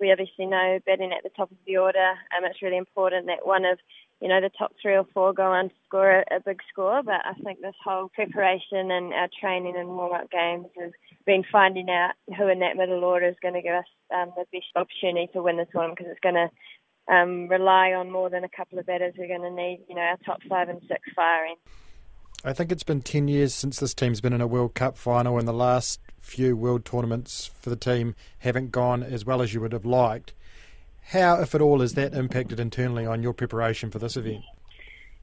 We 0.00 0.12
obviously 0.12 0.46
know 0.46 0.78
batting 0.84 1.12
at 1.12 1.22
the 1.22 1.30
top 1.36 1.50
of 1.50 1.56
the 1.66 1.78
order, 1.78 2.10
um, 2.36 2.44
it's 2.44 2.62
really 2.62 2.76
important 2.76 3.26
that 3.26 3.46
one 3.46 3.64
of 3.64 3.78
you 4.20 4.28
know, 4.28 4.40
the 4.40 4.50
top 4.56 4.72
three 4.80 4.96
or 4.96 5.06
four 5.12 5.32
go 5.32 5.52
on 5.52 5.68
to 5.68 5.74
score 5.86 6.10
a, 6.10 6.36
a 6.36 6.40
big 6.40 6.60
score. 6.70 7.02
But 7.02 7.20
I 7.24 7.34
think 7.44 7.60
this 7.60 7.74
whole 7.84 8.08
preparation 8.08 8.90
and 8.90 9.12
our 9.12 9.28
training 9.40 9.74
and 9.76 9.88
warm 9.88 10.14
up 10.14 10.30
games 10.30 10.66
has 10.80 10.92
been 11.26 11.44
finding 11.50 11.90
out 11.90 12.12
who 12.36 12.48
in 12.48 12.60
that 12.60 12.76
middle 12.76 13.04
order 13.04 13.26
is 13.26 13.36
going 13.42 13.54
to 13.54 13.62
give 13.62 13.74
us 13.74 13.84
um, 14.14 14.32
the 14.36 14.44
best 14.52 14.66
opportunity 14.74 15.28
to 15.32 15.42
win 15.42 15.58
the 15.58 15.66
tournament 15.66 15.98
because 15.98 16.12
it's 16.12 16.20
going 16.20 16.34
to 16.34 17.14
um, 17.14 17.48
rely 17.48 17.92
on 17.92 18.10
more 18.10 18.30
than 18.30 18.44
a 18.44 18.48
couple 18.48 18.78
of 18.78 18.86
batters. 18.86 19.14
We're 19.18 19.28
going 19.28 19.42
to 19.42 19.50
need, 19.50 19.84
you 19.88 19.94
know, 19.94 20.02
our 20.02 20.16
top 20.24 20.40
five 20.48 20.68
and 20.70 20.80
six 20.88 21.00
firing. 21.14 21.56
I 22.44 22.52
think 22.52 22.72
it's 22.72 22.84
been 22.84 23.02
10 23.02 23.28
years 23.28 23.54
since 23.54 23.80
this 23.80 23.92
team's 23.92 24.20
been 24.20 24.32
in 24.32 24.40
a 24.40 24.46
World 24.46 24.74
Cup 24.74 24.96
final, 24.96 25.38
and 25.38 25.48
the 25.48 25.52
last 25.52 26.00
few 26.26 26.56
World 26.56 26.84
tournaments 26.84 27.50
for 27.60 27.70
the 27.70 27.76
team 27.76 28.14
haven't 28.40 28.72
gone 28.72 29.02
as 29.02 29.24
well 29.24 29.40
as 29.40 29.54
you 29.54 29.60
would 29.60 29.72
have 29.72 29.86
liked. 29.86 30.32
How, 31.12 31.40
if 31.40 31.54
at 31.54 31.62
all, 31.62 31.80
has 31.80 31.94
that 31.94 32.14
impacted 32.14 32.58
internally 32.58 33.06
on 33.06 33.22
your 33.22 33.32
preparation 33.32 33.90
for 33.90 34.00
this 34.00 34.16
event? 34.16 34.42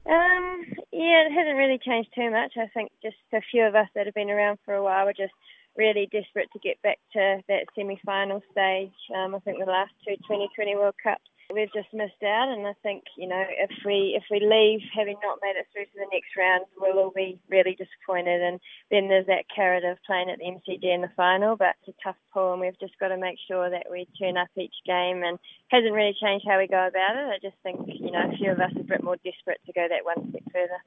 Um, 0.06 0.64
yeah, 0.92 1.26
it 1.26 1.32
hasn't 1.32 1.58
really 1.58 1.78
changed 1.78 2.08
too 2.14 2.30
much. 2.30 2.54
I 2.56 2.68
think 2.72 2.90
just 3.02 3.16
a 3.34 3.42
few 3.50 3.64
of 3.64 3.74
us 3.74 3.88
that 3.94 4.06
have 4.06 4.14
been 4.14 4.30
around 4.30 4.58
for 4.64 4.74
a 4.74 4.82
while 4.82 5.04
were 5.04 5.12
just 5.12 5.34
really 5.76 6.08
desperate 6.10 6.48
to 6.52 6.58
get 6.60 6.80
back 6.82 6.98
to 7.12 7.40
that 7.48 7.66
semi-final 7.76 8.42
stage. 8.50 8.92
Um, 9.14 9.34
I 9.34 9.38
think 9.40 9.58
the 9.58 9.70
last 9.70 9.92
two 10.06 10.16
2020 10.16 10.76
World 10.76 10.94
Cups 11.02 11.20
we've 11.52 11.72
just 11.72 11.92
missed 11.92 12.22
out. 12.24 12.48
And 12.48 12.66
I 12.66 12.74
think 12.82 13.04
you 13.16 13.28
know 13.28 13.42
if 13.42 13.70
we 13.84 14.16
if 14.16 14.24
we 14.30 14.40
leave 14.40 14.80
having 14.94 15.16
not 15.22 15.38
made 15.42 15.58
it 15.58 15.66
through 15.72 15.84
to 15.84 15.96
the 15.96 16.10
next 16.12 16.36
round, 16.36 16.64
we'll 16.78 16.98
all 16.98 17.12
be 17.14 17.40
really 17.48 17.76
disappointed. 17.76 18.40
And 18.40 18.60
then 18.90 19.08
there's 19.08 19.26
that 19.26 19.50
carrot 19.54 19.84
of 19.84 19.98
playing 20.06 20.30
at 20.30 20.38
the 20.38 20.46
MCG 20.46 20.84
in 20.84 21.02
the 21.02 21.12
final, 21.16 21.56
but 21.56 21.76
it's 21.82 21.96
a 21.96 22.02
tough 22.02 22.20
pull, 22.32 22.52
and 22.52 22.60
we've 22.60 22.78
just 22.80 22.98
got 22.98 23.08
to 23.08 23.18
make 23.18 23.38
sure 23.48 23.70
that 23.70 23.86
we 23.90 24.06
turn 24.18 24.36
up 24.36 24.48
each 24.56 24.76
game. 24.86 25.22
And 25.22 25.38
hasn't 25.68 25.94
really 25.94 26.14
changed 26.20 26.46
how 26.48 26.58
we 26.58 26.66
go 26.66 26.86
about 26.86 27.16
it. 27.16 27.26
I 27.28 27.38
just 27.42 27.56
think 27.62 27.80
you 27.86 28.10
know 28.10 28.30
a 28.30 28.36
few 28.36 28.52
of 28.52 28.60
us 28.60 28.72
are 28.76 28.80
a 28.80 28.84
bit 28.84 29.02
more 29.02 29.16
desperate 29.24 29.60
to 29.66 29.72
go 29.72 29.86
that 29.88 30.04
one 30.04 30.30
step 30.30 30.42
further. 30.52 30.80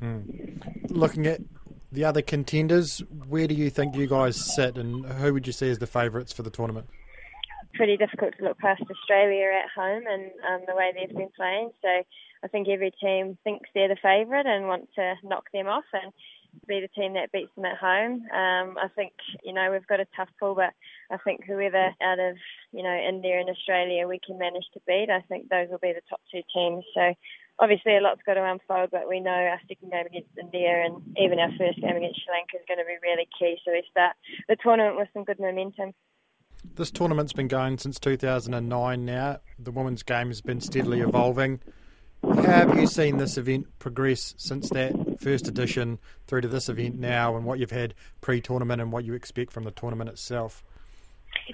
Mm. 0.00 0.90
Looking 0.90 1.26
at 1.26 1.40
the 1.92 2.04
other 2.04 2.22
contenders, 2.22 3.00
where 3.28 3.46
do 3.46 3.54
you 3.54 3.70
think 3.70 3.94
you 3.94 4.06
guys 4.06 4.54
sit, 4.54 4.76
and 4.76 5.04
who 5.06 5.32
would 5.32 5.46
you 5.46 5.52
see 5.52 5.70
as 5.70 5.78
the 5.78 5.86
favourites 5.86 6.32
for 6.32 6.42
the 6.42 6.50
tournament? 6.50 6.88
Pretty 7.74 7.96
difficult 7.96 8.34
to 8.38 8.44
look 8.44 8.58
past 8.58 8.82
Australia 8.90 9.50
at 9.64 9.70
home 9.74 10.04
and 10.08 10.30
um, 10.48 10.60
the 10.66 10.74
way 10.74 10.92
they've 10.94 11.16
been 11.16 11.30
playing. 11.36 11.70
So 11.82 11.88
I 12.44 12.48
think 12.48 12.68
every 12.68 12.92
team 13.00 13.38
thinks 13.44 13.70
they're 13.74 13.88
the 13.88 13.96
favourite 14.02 14.46
and 14.46 14.66
want 14.66 14.88
to 14.96 15.14
knock 15.22 15.44
them 15.52 15.66
off 15.66 15.84
and 15.92 16.12
be 16.66 16.80
the 16.80 16.88
team 16.88 17.14
that 17.14 17.32
beats 17.32 17.50
them 17.56 17.64
at 17.64 17.78
home. 17.78 18.22
Um, 18.30 18.76
I 18.76 18.88
think 18.94 19.12
you 19.42 19.52
know 19.52 19.70
we've 19.70 19.86
got 19.86 20.00
a 20.00 20.06
tough 20.16 20.28
pull, 20.38 20.54
but 20.54 20.72
I 21.10 21.16
think 21.24 21.44
whoever 21.44 21.94
out 22.02 22.18
of 22.18 22.36
you 22.72 22.82
know 22.82 22.94
India 22.94 23.40
and 23.40 23.48
Australia 23.48 24.06
we 24.06 24.20
can 24.24 24.38
manage 24.38 24.66
to 24.74 24.80
beat, 24.86 25.08
I 25.10 25.22
think 25.28 25.48
those 25.48 25.68
will 25.70 25.82
be 25.82 25.94
the 25.94 26.04
top 26.08 26.20
two 26.30 26.42
teams. 26.54 26.84
So 26.94 27.14
obviously 27.58 27.96
a 27.96 28.00
lot's 28.00 28.22
got 28.26 28.34
to 28.34 28.44
unfold, 28.44 28.90
but 28.90 29.08
we 29.08 29.20
know 29.20 29.30
our 29.30 29.60
second 29.68 29.90
game 29.90 30.06
against 30.06 30.36
India 30.40 30.84
and 30.84 31.00
even 31.16 31.38
our 31.38 31.52
first 31.58 31.80
game 31.80 31.96
against 31.96 32.20
Sri 32.24 32.34
Lanka 32.34 32.56
is 32.58 32.68
going 32.68 32.80
to 32.80 32.88
be 32.88 33.00
really 33.02 33.28
key. 33.38 33.56
So 33.64 33.72
we 33.72 33.82
start 33.90 34.16
the 34.48 34.56
tournament 34.56 34.96
with 34.96 35.08
some 35.14 35.24
good 35.24 35.40
momentum. 35.40 35.92
This 36.74 36.90
tournament's 36.90 37.34
been 37.34 37.48
going 37.48 37.76
since 37.76 37.98
2009 38.00 39.04
now. 39.04 39.40
The 39.58 39.70
women's 39.70 40.02
game 40.02 40.28
has 40.28 40.40
been 40.40 40.60
steadily 40.60 41.00
evolving. 41.00 41.60
How 42.22 42.66
have 42.66 42.78
you 42.78 42.86
seen 42.86 43.18
this 43.18 43.36
event 43.36 43.66
progress 43.78 44.34
since 44.38 44.70
that 44.70 45.20
first 45.20 45.48
edition 45.48 45.98
through 46.26 46.42
to 46.42 46.48
this 46.48 46.70
event 46.70 46.98
now, 46.98 47.36
and 47.36 47.44
what 47.44 47.58
you've 47.58 47.72
had 47.72 47.94
pre-tournament 48.22 48.80
and 48.80 48.90
what 48.90 49.04
you 49.04 49.12
expect 49.12 49.52
from 49.52 49.64
the 49.64 49.70
tournament 49.70 50.08
itself? 50.08 50.64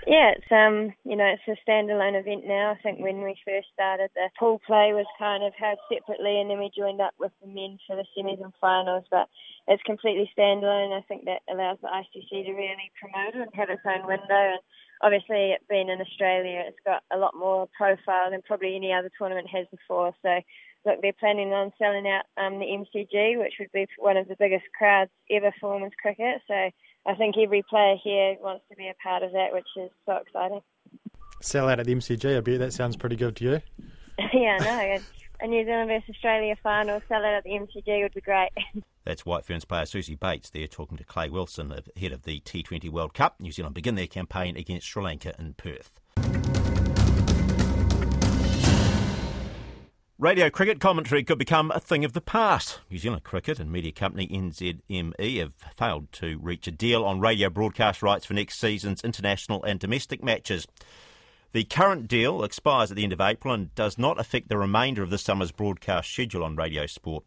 Yeah, 0.07 0.35
it's 0.37 0.53
um, 0.53 0.95
you 1.05 1.17
know, 1.17 1.27
it's 1.27 1.43
a 1.49 1.57
standalone 1.69 2.19
event 2.19 2.47
now. 2.47 2.71
I 2.71 2.83
think 2.83 3.01
when 3.01 3.23
we 3.23 3.35
first 3.45 3.69
started, 3.73 4.11
the 4.15 4.29
pool 4.39 4.61
play 4.67 4.93
was 4.93 5.07
kind 5.19 5.43
of 5.43 5.53
held 5.59 5.79
separately, 5.91 6.41
and 6.41 6.51
then 6.51 6.59
we 6.59 6.71
joined 6.77 7.01
up 7.01 7.15
with 7.19 7.33
the 7.41 7.49
men 7.49 7.79
for 7.87 7.97
the 7.97 8.05
semis 8.15 8.43
and 8.43 8.53
finals. 8.61 9.05
But 9.11 9.29
it's 9.67 9.83
completely 9.83 10.31
standalone. 10.37 10.97
I 10.97 11.03
think 11.09 11.25
that 11.25 11.43
allows 11.51 11.79
the 11.81 11.89
ICC 11.89 12.47
to 12.47 12.53
really 12.53 12.93
promote 13.01 13.35
it 13.35 13.49
and 13.49 13.55
have 13.55 13.71
its 13.71 13.83
own 13.87 14.07
window. 14.07 14.55
And 14.55 14.61
obviously, 15.03 15.53
it 15.53 15.63
being 15.69 15.89
in 15.89 16.01
Australia, 16.01 16.65
it's 16.67 16.79
got 16.85 17.03
a 17.13 17.19
lot 17.19 17.35
more 17.37 17.69
profile 17.77 18.31
than 18.31 18.43
probably 18.43 18.77
any 18.77 18.93
other 18.93 19.11
tournament 19.19 19.49
has 19.49 19.67
before. 19.71 20.15
So, 20.23 20.41
look, 20.85 21.01
they're 21.03 21.13
planning 21.13 21.53
on 21.53 21.73
selling 21.79 22.07
out 22.09 22.25
um, 22.37 22.59
the 22.59 22.67
MCG, 22.67 23.39
which 23.39 23.55
would 23.59 23.73
be 23.73 23.87
one 23.99 24.17
of 24.17 24.29
the 24.29 24.37
biggest 24.39 24.65
crowds 24.77 25.11
ever 25.31 25.53
for 25.61 25.75
women's 25.75 25.95
cricket. 26.01 26.43
So, 26.47 26.71
I 27.07 27.15
think 27.15 27.37
every 27.39 27.63
player 27.69 27.97
here 28.03 28.37
wants 28.41 28.65
to 28.71 28.77
be 28.77 28.89
a 28.89 28.95
part 29.03 29.23
of 29.23 29.33
that, 29.33 29.53
which 29.53 29.69
is 29.77 29.91
so 30.05 30.17
exciting. 30.17 30.61
Sell 31.41 31.69
out 31.69 31.81
at 31.81 31.87
the 31.87 31.95
MCG, 31.95 32.37
I 32.37 32.41
bet 32.41 32.59
that 32.59 32.73
sounds 32.73 32.97
pretty 32.97 33.17
good 33.17 33.37
to 33.37 33.45
you. 33.45 33.61
yeah, 34.33 34.59
no, 34.59 34.99
a 35.41 35.47
New 35.47 35.65
Zealand 35.65 35.89
versus 35.89 36.11
Australia 36.11 36.57
final, 36.63 37.01
sell 37.09 37.23
it 37.23 37.29
at 37.29 37.45
the 37.45 37.51
MCG 37.51 38.03
would 38.03 38.15
be 38.15 38.21
great. 38.21 38.51
That's 39.05 39.25
White 39.25 39.45
Ferns 39.45 39.65
player 39.65 39.85
Suzie 39.85 40.19
Bates 40.19 40.51
there 40.51 40.67
talking 40.67 40.99
to 40.99 41.05
Clay 41.05 41.31
Wilson 41.31 41.73
ahead 41.73 42.13
of 42.13 42.25
the 42.25 42.41
T20 42.41 42.91
World 42.91 43.15
Cup. 43.15 43.41
New 43.41 43.53
Zealand 43.53 43.75
begin 43.75 43.95
their 43.95 44.07
campaign 44.07 44.57
against 44.57 44.87
Sri 44.87 45.03
Lanka 45.03 45.35
in 45.39 45.55
Perth. 45.55 45.99
Radio 50.21 50.51
cricket 50.51 50.81
commentary 50.81 51.23
could 51.23 51.39
become 51.39 51.71
a 51.71 51.79
thing 51.79 52.05
of 52.05 52.13
the 52.13 52.21
past. 52.21 52.81
New 52.91 52.99
Zealand 52.99 53.23
Cricket 53.23 53.61
and 53.61 53.71
media 53.71 53.93
company 53.93 54.27
NZME 54.27 55.39
have 55.39 55.55
failed 55.77 56.11
to 56.15 56.39
reach 56.43 56.67
a 56.67 56.73
deal 56.73 57.05
on 57.05 57.21
radio 57.21 57.49
broadcast 57.49 58.03
rights 58.03 58.27
for 58.27 58.35
next 58.35 58.59
season's 58.59 59.05
international 59.05 59.63
and 59.63 59.79
domestic 59.79 60.21
matches. 60.21 60.67
The 61.53 61.65
current 61.65 62.09
deal 62.09 62.45
expires 62.45 62.91
at 62.91 62.97
the 62.97 63.05
end 63.05 63.13
of 63.13 63.23
April 63.23 63.55
and 63.55 63.75
does 63.75 63.97
not 63.97 64.21
affect 64.21 64.49
the 64.49 64.59
remainder 64.59 65.03
of 65.03 65.09
the 65.09 65.17
summer's 65.17 65.51
broadcast 65.51 66.13
schedule 66.13 66.45
on 66.45 66.57
radio 66.57 66.87
sport. 66.87 67.25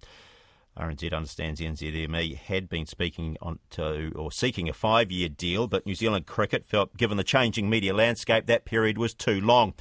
RNZ 0.78 1.12
understands 1.12 1.60
NZME 1.60 2.38
had 2.38 2.70
been 2.70 2.86
speaking 2.86 3.36
on 3.42 3.60
to 3.72 4.12
or 4.16 4.32
seeking 4.32 4.70
a 4.70 4.74
five-year 4.74 5.30
deal, 5.30 5.68
but 5.68 5.86
New 5.86 5.96
Zealand 5.96 6.28
Cricket 6.28 6.66
felt, 6.66 6.96
given 6.96 7.18
the 7.18 7.24
changing 7.24 7.70
media 7.70 7.94
landscape, 7.94 8.46
that 8.46 8.64
period 8.64 8.98
was 8.98 9.14
too 9.14 9.42
long. 9.42 9.74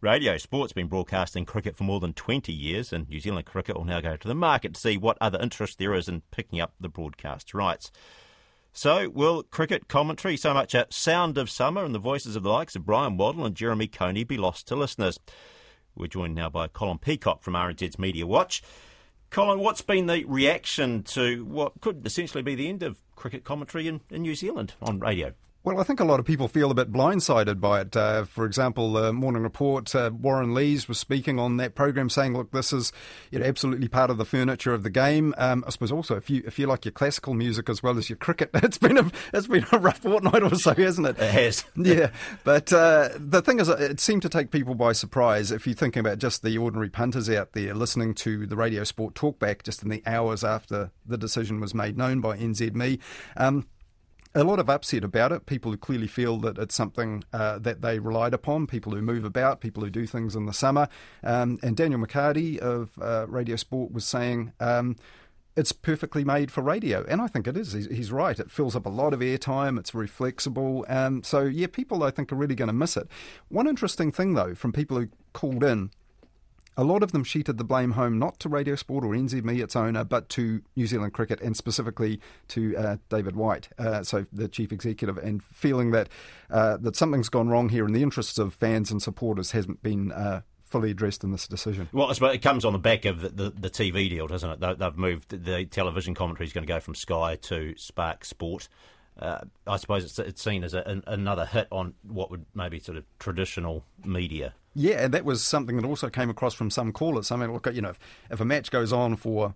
Radio 0.00 0.36
Sport's 0.36 0.72
been 0.72 0.86
broadcasting 0.86 1.44
cricket 1.44 1.74
for 1.74 1.82
more 1.82 1.98
than 1.98 2.12
20 2.12 2.52
years, 2.52 2.92
and 2.92 3.08
New 3.08 3.18
Zealand 3.18 3.46
Cricket 3.46 3.76
will 3.76 3.84
now 3.84 4.00
go 4.00 4.16
to 4.16 4.28
the 4.28 4.34
market 4.34 4.74
to 4.74 4.80
see 4.80 4.96
what 4.96 5.18
other 5.20 5.40
interest 5.40 5.78
there 5.78 5.94
is 5.94 6.08
in 6.08 6.22
picking 6.30 6.60
up 6.60 6.74
the 6.78 6.88
broadcast 6.88 7.52
rights. 7.52 7.90
So, 8.72 9.08
will 9.08 9.42
cricket 9.42 9.88
commentary, 9.88 10.36
so 10.36 10.54
much 10.54 10.74
a 10.74 10.86
sound 10.90 11.36
of 11.36 11.50
summer 11.50 11.84
and 11.84 11.94
the 11.94 11.98
voices 11.98 12.36
of 12.36 12.42
the 12.42 12.50
likes 12.50 12.76
of 12.76 12.86
Brian 12.86 13.16
Waddle 13.16 13.44
and 13.44 13.54
Jeremy 13.54 13.88
Coney, 13.88 14.24
be 14.24 14.36
lost 14.36 14.68
to 14.68 14.76
listeners? 14.76 15.18
We're 15.96 16.06
joined 16.06 16.36
now 16.36 16.48
by 16.48 16.68
Colin 16.68 16.98
Peacock 16.98 17.42
from 17.42 17.54
RNZ's 17.54 17.98
Media 17.98 18.26
Watch. 18.26 18.62
Colin, 19.30 19.58
what's 19.58 19.82
been 19.82 20.06
the 20.06 20.24
reaction 20.24 21.02
to 21.02 21.44
what 21.44 21.80
could 21.80 22.06
essentially 22.06 22.42
be 22.42 22.54
the 22.54 22.68
end 22.68 22.82
of 22.82 23.02
cricket 23.16 23.44
commentary 23.44 23.88
in, 23.88 24.00
in 24.10 24.22
New 24.22 24.34
Zealand 24.34 24.74
on 24.80 25.00
radio? 25.00 25.34
Well, 25.68 25.80
I 25.80 25.82
think 25.82 26.00
a 26.00 26.04
lot 26.04 26.18
of 26.18 26.24
people 26.24 26.48
feel 26.48 26.70
a 26.70 26.74
bit 26.74 26.90
blindsided 26.90 27.60
by 27.60 27.82
it. 27.82 27.94
Uh, 27.94 28.24
for 28.24 28.46
example, 28.46 28.90
the 28.94 29.12
Morning 29.12 29.42
Report, 29.42 29.94
uh, 29.94 30.10
Warren 30.18 30.54
Lees 30.54 30.88
was 30.88 30.98
speaking 30.98 31.38
on 31.38 31.58
that 31.58 31.74
program 31.74 32.08
saying, 32.08 32.32
look, 32.32 32.52
this 32.52 32.72
is 32.72 32.90
you 33.30 33.38
know, 33.38 33.44
absolutely 33.44 33.86
part 33.86 34.08
of 34.08 34.16
the 34.16 34.24
furniture 34.24 34.72
of 34.72 34.82
the 34.82 34.88
game. 34.88 35.34
Um, 35.36 35.62
I 35.66 35.70
suppose 35.70 35.92
also, 35.92 36.16
if 36.16 36.30
you 36.30 36.42
if 36.46 36.58
you 36.58 36.66
like 36.66 36.86
your 36.86 36.92
classical 36.92 37.34
music 37.34 37.68
as 37.68 37.82
well 37.82 37.98
as 37.98 38.08
your 38.08 38.16
cricket, 38.16 38.48
it's 38.54 38.78
been 38.78 38.96
a, 38.96 39.12
it's 39.34 39.46
been 39.46 39.66
a 39.70 39.78
rough 39.78 39.98
fortnight 39.98 40.42
or 40.42 40.54
so, 40.54 40.72
hasn't 40.72 41.06
it? 41.06 41.18
It 41.18 41.32
has. 41.32 41.66
yeah. 41.76 42.12
But 42.44 42.72
uh, 42.72 43.10
the 43.18 43.42
thing 43.42 43.60
is, 43.60 43.68
it 43.68 44.00
seemed 44.00 44.22
to 44.22 44.30
take 44.30 44.50
people 44.50 44.74
by 44.74 44.92
surprise. 44.92 45.52
If 45.52 45.66
you're 45.66 45.76
thinking 45.76 46.00
about 46.00 46.16
just 46.16 46.42
the 46.42 46.56
ordinary 46.56 46.88
punters 46.88 47.28
out 47.28 47.52
there 47.52 47.74
listening 47.74 48.14
to 48.14 48.46
the 48.46 48.56
radio 48.56 48.84
sport 48.84 49.12
talkback 49.12 49.64
just 49.64 49.82
in 49.82 49.90
the 49.90 50.02
hours 50.06 50.44
after 50.44 50.92
the 51.04 51.18
decision 51.18 51.60
was 51.60 51.74
made 51.74 51.98
known 51.98 52.22
by 52.22 52.38
NZME. 52.38 53.00
Um, 53.36 53.66
a 54.34 54.44
lot 54.44 54.58
of 54.58 54.68
upset 54.68 55.04
about 55.04 55.32
it. 55.32 55.46
People 55.46 55.70
who 55.70 55.76
clearly 55.76 56.06
feel 56.06 56.38
that 56.38 56.58
it's 56.58 56.74
something 56.74 57.24
uh, 57.32 57.58
that 57.58 57.82
they 57.82 57.98
relied 57.98 58.34
upon, 58.34 58.66
people 58.66 58.92
who 58.92 59.02
move 59.02 59.24
about, 59.24 59.60
people 59.60 59.82
who 59.82 59.90
do 59.90 60.06
things 60.06 60.36
in 60.36 60.46
the 60.46 60.52
summer. 60.52 60.88
Um, 61.22 61.58
and 61.62 61.76
Daniel 61.76 62.00
McHardy 62.00 62.58
of 62.58 62.98
uh, 63.00 63.26
Radio 63.28 63.56
Sport 63.56 63.92
was 63.92 64.04
saying, 64.04 64.52
um, 64.60 64.96
it's 65.56 65.72
perfectly 65.72 66.22
made 66.22 66.52
for 66.52 66.62
radio. 66.62 67.04
And 67.08 67.20
I 67.20 67.26
think 67.26 67.48
it 67.48 67.56
is. 67.56 67.72
He's, 67.72 67.86
he's, 67.88 68.12
right. 68.12 68.38
It 68.38 68.50
fills 68.50 68.76
up 68.76 68.86
a 68.86 68.90
lot 68.90 69.12
of 69.12 69.20
airtime. 69.20 69.76
It's 69.76 69.90
very 69.90 70.06
flexible. 70.06 70.86
Um, 70.88 71.24
so, 71.24 71.42
yeah, 71.42 71.66
people 71.66 72.04
I 72.04 72.12
think 72.12 72.32
are 72.32 72.36
really 72.36 72.54
going 72.54 72.68
to 72.68 72.72
miss 72.72 72.96
it. 72.96 73.08
One 73.48 73.66
interesting 73.66 74.12
thing, 74.12 74.34
though, 74.34 74.54
from 74.54 74.72
people 74.72 74.98
who 74.98 75.08
called 75.32 75.64
in 75.64 75.90
a 76.78 76.84
lot 76.84 77.02
of 77.02 77.10
them 77.10 77.24
sheeted 77.24 77.58
the 77.58 77.64
blame 77.64 77.90
home 77.90 78.18
not 78.18 78.38
to 78.38 78.48
Radio 78.48 78.76
Sport 78.76 79.04
or 79.04 79.08
NZME, 79.08 79.60
its 79.60 79.74
owner, 79.74 80.04
but 80.04 80.28
to 80.30 80.62
New 80.76 80.86
Zealand 80.86 81.12
Cricket 81.12 81.40
and 81.40 81.56
specifically 81.56 82.20
to 82.48 82.76
uh, 82.76 82.96
David 83.10 83.34
White, 83.34 83.68
uh, 83.78 84.04
so 84.04 84.26
the 84.32 84.46
chief 84.48 84.70
executive, 84.70 85.18
and 85.18 85.42
feeling 85.42 85.90
that 85.90 86.08
uh, 86.50 86.76
that 86.78 86.94
something's 86.94 87.28
gone 87.28 87.48
wrong 87.48 87.68
here 87.68 87.84
in 87.84 87.92
the 87.92 88.02
interests 88.02 88.38
of 88.38 88.54
fans 88.54 88.92
and 88.92 89.02
supporters 89.02 89.50
hasn't 89.50 89.82
been 89.82 90.12
uh, 90.12 90.42
fully 90.62 90.92
addressed 90.92 91.24
in 91.24 91.32
this 91.32 91.48
decision. 91.48 91.88
Well, 91.92 92.10
it 92.10 92.42
comes 92.42 92.64
on 92.64 92.72
the 92.72 92.78
back 92.78 93.04
of 93.04 93.22
the, 93.22 93.28
the, 93.30 93.50
the 93.50 93.70
TV 93.70 94.08
deal, 94.08 94.28
doesn't 94.28 94.62
it? 94.62 94.78
They've 94.78 94.96
moved 94.96 95.44
the 95.44 95.64
television 95.64 96.14
commentary 96.14 96.46
is 96.46 96.52
going 96.52 96.66
to 96.66 96.72
go 96.72 96.78
from 96.78 96.94
Sky 96.94 97.36
to 97.42 97.74
Spark 97.76 98.24
Sport. 98.24 98.68
Uh, 99.18 99.40
I 99.66 99.76
suppose 99.76 100.04
it's, 100.04 100.18
it's 100.18 100.42
seen 100.42 100.64
as 100.64 100.74
a, 100.74 100.82
an, 100.82 101.02
another 101.06 101.46
hit 101.46 101.68
on 101.70 101.94
what 102.02 102.30
would 102.30 102.46
maybe 102.54 102.78
sort 102.78 102.98
of 102.98 103.04
traditional 103.18 103.84
media. 104.04 104.54
Yeah, 104.74 105.04
and 105.04 105.14
that 105.14 105.24
was 105.24 105.42
something 105.42 105.76
that 105.76 105.84
also 105.84 106.08
came 106.08 106.30
across 106.30 106.54
from 106.54 106.70
some 106.70 106.92
callers. 106.92 107.32
I 107.32 107.36
mean, 107.36 107.52
look, 107.52 107.66
you 107.72 107.82
know, 107.82 107.90
if, 107.90 107.98
if 108.30 108.40
a 108.40 108.44
match 108.44 108.70
goes 108.70 108.92
on 108.92 109.16
for 109.16 109.54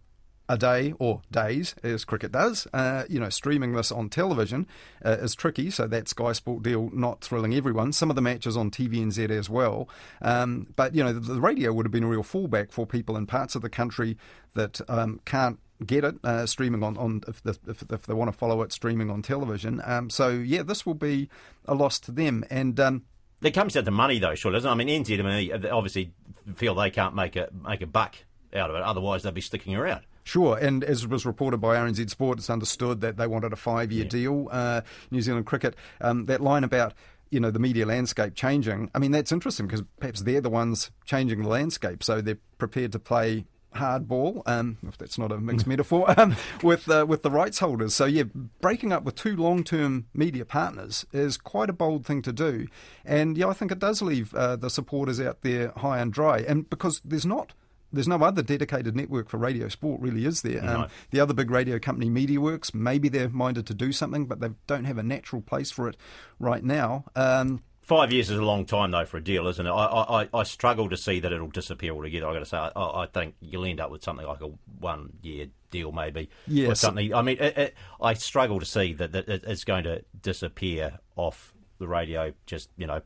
a 0.48 0.59
day 0.59 0.92
or 0.98 1.22
days, 1.31 1.75
as 1.83 2.05
cricket 2.05 2.33
does. 2.33 2.66
Uh, 2.72 3.05
you 3.09 3.20
know, 3.20 3.29
streaming 3.29 3.72
this 3.72 3.92
on 3.92 4.09
television 4.09 4.66
uh, 5.05 5.16
is 5.20 5.35
tricky, 5.35 5.70
so 5.70 5.87
that 5.87 6.09
Sky 6.09 6.33
Sport 6.33 6.62
deal 6.62 6.90
not 6.92 7.22
thrilling 7.22 7.55
everyone. 7.55 7.92
Some 7.92 8.11
of 8.11 8.16
the 8.16 8.22
matches 8.22 8.57
on 8.57 8.70
TVNZ 8.70 9.31
as 9.31 9.48
well. 9.48 9.88
Um, 10.20 10.66
but, 10.77 10.94
you 10.94 11.03
know, 11.03 11.12
the, 11.12 11.20
the, 11.20 11.40
radio 11.40 11.72
would 11.72 11.87
have 11.87 11.92
been 11.92 12.05
a 12.05 12.09
real 12.09 12.22
fallback 12.22 12.70
for 12.70 12.87
people 12.87 13.16
in 13.16 13.27
parts 13.27 13.55
of 13.55 13.62
the 13.62 13.70
country 13.70 14.16
that 14.55 14.81
um, 14.88 15.20
can't 15.25 15.59
get 15.82 16.04
it 16.04 16.16
uh, 16.24 16.46
streaming 16.46 16.82
on, 16.82 16.96
on 16.96 17.22
if, 17.28 17.42
the, 17.42 17.56
if, 17.66 17.82
if, 17.90 18.02
they 18.02 18.14
want 18.14 18.30
to 18.30 18.36
follow 18.36 18.62
it 18.62 18.72
streaming 18.72 19.10
on 19.10 19.22
television. 19.22 19.80
Um, 19.84 20.10
so, 20.10 20.28
yeah, 20.28 20.62
this 20.62 20.86
will 20.86 20.94
be 20.94 21.28
a 21.66 21.74
loss 21.74 21.98
to 22.00 22.12
them. 22.12 22.44
And 22.50 22.78
um, 22.80 23.04
it 23.42 23.52
comes 23.52 23.74
down 23.74 23.84
to 23.84 23.90
money, 23.90 24.18
though, 24.18 24.34
sure, 24.34 24.52
doesn't 24.52 24.68
it? 24.68 24.72
I 24.72 24.74
mean, 24.74 25.04
NZME 25.04 25.70
obviously 25.70 26.12
feel 26.54 26.74
they 26.74 26.90
can't 26.90 27.14
make 27.14 27.36
a 27.36 27.48
make 27.52 27.82
a 27.82 27.86
buck 27.86 28.16
out 28.54 28.70
of 28.70 28.76
it. 28.76 28.82
Otherwise, 28.82 29.22
they'd 29.22 29.34
be 29.34 29.40
sticking 29.40 29.74
around. 29.74 30.02
Sure, 30.24 30.56
and 30.56 30.84
as 30.84 31.06
was 31.06 31.26
reported 31.26 31.58
by 31.58 31.76
RNZ 31.76 32.08
Sport, 32.08 32.38
it's 32.38 32.48
understood 32.48 33.00
that 33.00 33.16
they 33.16 33.26
wanted 33.26 33.52
a 33.52 33.56
five-year 33.56 34.04
yeah. 34.04 34.08
deal. 34.08 34.48
Uh, 34.52 34.82
New 35.10 35.20
Zealand 35.20 35.46
Cricket, 35.46 35.74
um, 36.00 36.26
that 36.26 36.40
line 36.40 36.62
about 36.62 36.94
you 37.30 37.40
know 37.40 37.50
the 37.50 37.58
media 37.58 37.86
landscape 37.86 38.34
changing. 38.34 38.90
I 38.94 39.00
mean, 39.00 39.10
that's 39.10 39.32
interesting 39.32 39.66
because 39.66 39.82
perhaps 39.98 40.22
they're 40.22 40.40
the 40.40 40.50
ones 40.50 40.92
changing 41.04 41.42
the 41.42 41.48
landscape, 41.48 42.04
so 42.04 42.20
they're 42.20 42.38
prepared 42.58 42.92
to 42.92 43.00
play 43.00 43.46
hardball, 43.74 44.42
um, 44.46 44.78
if 44.87 44.98
that's 44.98 45.18
not 45.18 45.32
a 45.32 45.38
mixed 45.38 45.66
metaphor, 45.68 46.12
um, 46.18 46.37
with 46.62 46.88
uh, 46.88 47.06
with 47.08 47.22
the 47.22 47.30
rights 47.30 47.58
holders. 47.58 47.94
So 47.94 48.04
yeah, 48.04 48.24
breaking 48.61 48.92
up 48.92 49.04
with 49.04 49.14
two 49.14 49.37
long 49.37 49.64
term 49.64 50.06
media 50.14 50.44
partners 50.44 51.06
is 51.12 51.37
quite 51.37 51.70
a 51.70 51.72
bold 51.72 52.06
thing 52.06 52.22
to 52.22 52.32
do, 52.32 52.66
and 53.04 53.37
yeah, 53.37 53.48
I 53.48 53.52
think 53.52 53.72
it 53.72 53.78
does 53.78 54.02
leave 54.02 54.35
uh, 54.35 54.56
the 54.56 54.70
supporters 54.70 55.20
out 55.20 55.42
there 55.42 55.72
high 55.76 55.98
and 55.98 56.12
dry, 56.12 56.38
and 56.38 56.68
because 56.68 57.00
there's 57.04 57.26
not. 57.26 57.52
There's 57.94 58.08
no 58.08 58.16
other 58.22 58.40
dedicated 58.40 58.96
network 58.96 59.28
for 59.28 59.37
radio 59.37 59.68
sport, 59.68 60.00
really, 60.00 60.24
is 60.24 60.40
there? 60.40 60.64
Um, 60.64 60.88
the 61.11 61.20
other 61.20 61.35
big 61.35 61.50
radio 61.50 61.78
company, 61.78 62.08
MediaWorks, 62.08 62.72
maybe 62.72 63.11
they're 63.11 63.28
minded 63.28 63.66
to 63.66 63.74
do 63.74 63.92
something, 63.92 64.24
but 64.24 64.40
they 64.40 64.48
don't 64.66 64.85
have 64.85 64.96
a 64.96 65.02
natural 65.02 65.42
place 65.42 65.70
for 65.70 65.90
it 65.90 65.98
right 66.38 66.64
now. 66.64 67.04
Um, 67.14 67.62
Five 67.82 68.12
years 68.12 68.30
is 68.30 68.38
a 68.38 68.44
long 68.44 68.64
time, 68.64 68.92
though, 68.92 69.04
for 69.04 69.16
a 69.16 69.22
deal, 69.22 69.48
isn't 69.48 69.66
it? 69.66 69.70
I, 69.70 70.22
I, 70.22 70.28
I 70.32 70.42
struggle 70.44 70.88
to 70.88 70.96
see 70.96 71.18
that 71.18 71.32
it'll 71.32 71.48
disappear 71.48 71.92
altogether. 71.92 72.28
I've 72.28 72.34
got 72.34 72.38
to 72.38 72.46
say, 72.46 72.56
I, 72.56 72.70
I 73.02 73.06
think 73.12 73.34
you'll 73.40 73.64
end 73.64 73.80
up 73.80 73.90
with 73.90 74.04
something 74.04 74.24
like 74.24 74.40
a 74.40 74.50
one 74.78 75.14
year 75.20 75.48
deal, 75.72 75.90
maybe. 75.90 76.30
Yes. 76.46 76.70
Or 76.70 76.74
something. 76.76 77.12
I 77.12 77.22
mean, 77.22 77.38
it, 77.40 77.58
it, 77.58 77.74
I 78.00 78.14
struggle 78.14 78.60
to 78.60 78.66
see 78.66 78.92
that, 78.94 79.10
that 79.12 79.28
it's 79.28 79.64
going 79.64 79.82
to 79.84 80.04
disappear 80.20 81.00
off 81.16 81.52
the 81.78 81.88
radio 81.88 82.32
just, 82.46 82.70
you 82.76 82.86
know, 82.86 83.02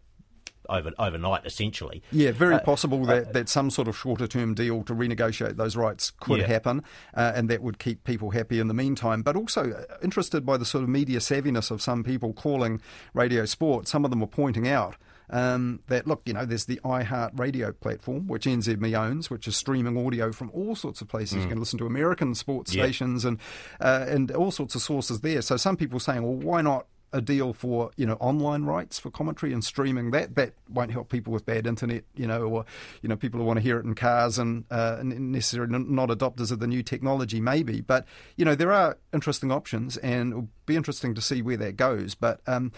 over, 0.68 0.92
overnight, 0.98 1.46
essentially. 1.46 2.02
Yeah, 2.12 2.32
very 2.32 2.56
uh, 2.56 2.60
possible 2.60 3.04
that, 3.06 3.28
uh, 3.28 3.32
that 3.32 3.48
some 3.48 3.70
sort 3.70 3.88
of 3.88 3.96
shorter 3.96 4.26
term 4.26 4.54
deal 4.54 4.82
to 4.84 4.94
renegotiate 4.94 5.56
those 5.56 5.76
rights 5.76 6.12
could 6.20 6.40
yeah. 6.40 6.46
happen, 6.46 6.82
uh, 7.14 7.32
and 7.34 7.48
that 7.48 7.62
would 7.62 7.78
keep 7.78 8.04
people 8.04 8.30
happy 8.30 8.60
in 8.60 8.68
the 8.68 8.74
meantime. 8.74 9.22
But 9.22 9.36
also 9.36 9.70
uh, 9.70 9.96
interested 10.02 10.44
by 10.44 10.56
the 10.56 10.64
sort 10.64 10.84
of 10.84 10.90
media 10.90 11.18
savviness 11.18 11.70
of 11.70 11.82
some 11.82 12.04
people 12.04 12.32
calling 12.32 12.80
radio 13.14 13.44
sport. 13.44 13.88
Some 13.88 14.04
of 14.04 14.10
them 14.10 14.20
were 14.20 14.26
pointing 14.26 14.68
out. 14.68 14.96
Um, 15.28 15.80
that 15.88 16.06
look, 16.06 16.22
you 16.24 16.34
know, 16.34 16.44
there's 16.44 16.66
the 16.66 16.80
iHeart 16.84 17.38
Radio 17.38 17.72
platform, 17.72 18.28
which 18.28 18.44
NZME 18.44 18.96
owns, 18.96 19.28
which 19.28 19.48
is 19.48 19.56
streaming 19.56 19.98
audio 20.06 20.30
from 20.30 20.50
all 20.54 20.76
sorts 20.76 21.00
of 21.00 21.08
places. 21.08 21.38
Mm. 21.38 21.42
You 21.42 21.48
can 21.48 21.58
listen 21.58 21.78
to 21.80 21.86
American 21.86 22.34
sports 22.36 22.70
stations 22.70 23.24
and 23.24 23.38
uh, 23.80 24.06
and 24.08 24.30
all 24.30 24.52
sorts 24.52 24.76
of 24.76 24.82
sources 24.82 25.22
there. 25.22 25.42
So 25.42 25.56
some 25.56 25.76
people 25.76 25.98
saying, 25.98 26.22
well, 26.22 26.34
why 26.34 26.62
not 26.62 26.86
a 27.12 27.20
deal 27.20 27.52
for 27.52 27.90
you 27.96 28.04
know 28.04 28.14
online 28.14 28.64
rights 28.64 28.98
for 28.98 29.10
commentary 29.10 29.52
and 29.52 29.64
streaming 29.64 30.10
that 30.10 30.34
that 30.34 30.52
won't 30.68 30.90
help 30.90 31.08
people 31.08 31.32
with 31.32 31.46
bad 31.46 31.66
internet 31.66 32.04
you 32.14 32.26
know 32.26 32.42
or 32.42 32.64
you 33.00 33.08
know 33.08 33.16
people 33.16 33.40
who 33.40 33.46
want 33.46 33.56
to 33.56 33.62
hear 33.62 33.78
it 33.78 33.84
in 33.84 33.94
cars 33.94 34.38
and 34.38 34.64
uh, 34.70 34.98
necessarily 35.02 35.78
not 35.78 36.08
adopters 36.08 36.50
of 36.50 36.58
the 36.58 36.66
new 36.66 36.82
technology 36.82 37.40
maybe 37.40 37.80
but 37.80 38.04
you 38.36 38.44
know 38.44 38.54
there 38.54 38.72
are 38.72 38.98
interesting 39.14 39.50
options 39.50 39.96
and 39.98 40.32
it'll 40.32 40.48
be 40.66 40.76
interesting 40.76 41.14
to 41.14 41.20
see 41.20 41.40
where 41.40 41.56
that 41.56 41.76
goes 41.76 42.14
but 42.14 42.40
um, 42.46 42.72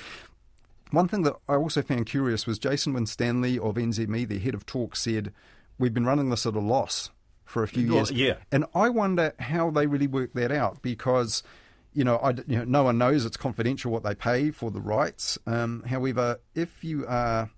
one 0.91 1.09
thing 1.09 1.23
that 1.23 1.35
I 1.49 1.55
also 1.55 1.83
found 1.83 2.07
curious 2.07 2.47
was 2.47 2.59
Jason 2.59 2.95
Winstanley 2.95 3.59
of 3.59 3.75
NZME, 3.75 4.27
the 4.27 4.39
head 4.39 4.55
of 4.55 4.65
talk, 4.65 4.97
said, 4.97 5.33
We've 5.79 5.95
been 5.95 6.07
running 6.07 6.31
this 6.31 6.47
at 6.47 6.55
a 6.55 6.61
loss 6.61 7.11
for 7.45 7.63
a 7.63 7.69
few 7.69 7.93
years. 7.93 8.11
yeah. 8.11 8.35
And 8.51 8.65
I 8.75 8.89
wonder 8.89 9.33
how 9.39 9.71
they 9.71 9.87
really 9.87 10.07
work 10.07 10.33
that 10.35 10.51
out 10.51 10.83
because 10.83 11.43
you 11.99 12.05
know, 12.05 12.19
I, 12.19 12.31
you 12.31 12.59
know, 12.59 12.65
no 12.65 12.85
one 12.85 12.97
knows 12.97 13.25
it's 13.25 13.37
confidential 13.37 13.91
what 13.91 14.05
they 14.05 14.15
pay 14.15 14.53
for 14.53 14.71
the 14.71 14.81
rights. 14.81 15.37
Um, 15.49 15.83
however, 15.83 16.39
if 16.55 16.85
you 16.85 17.05
are 17.09 17.51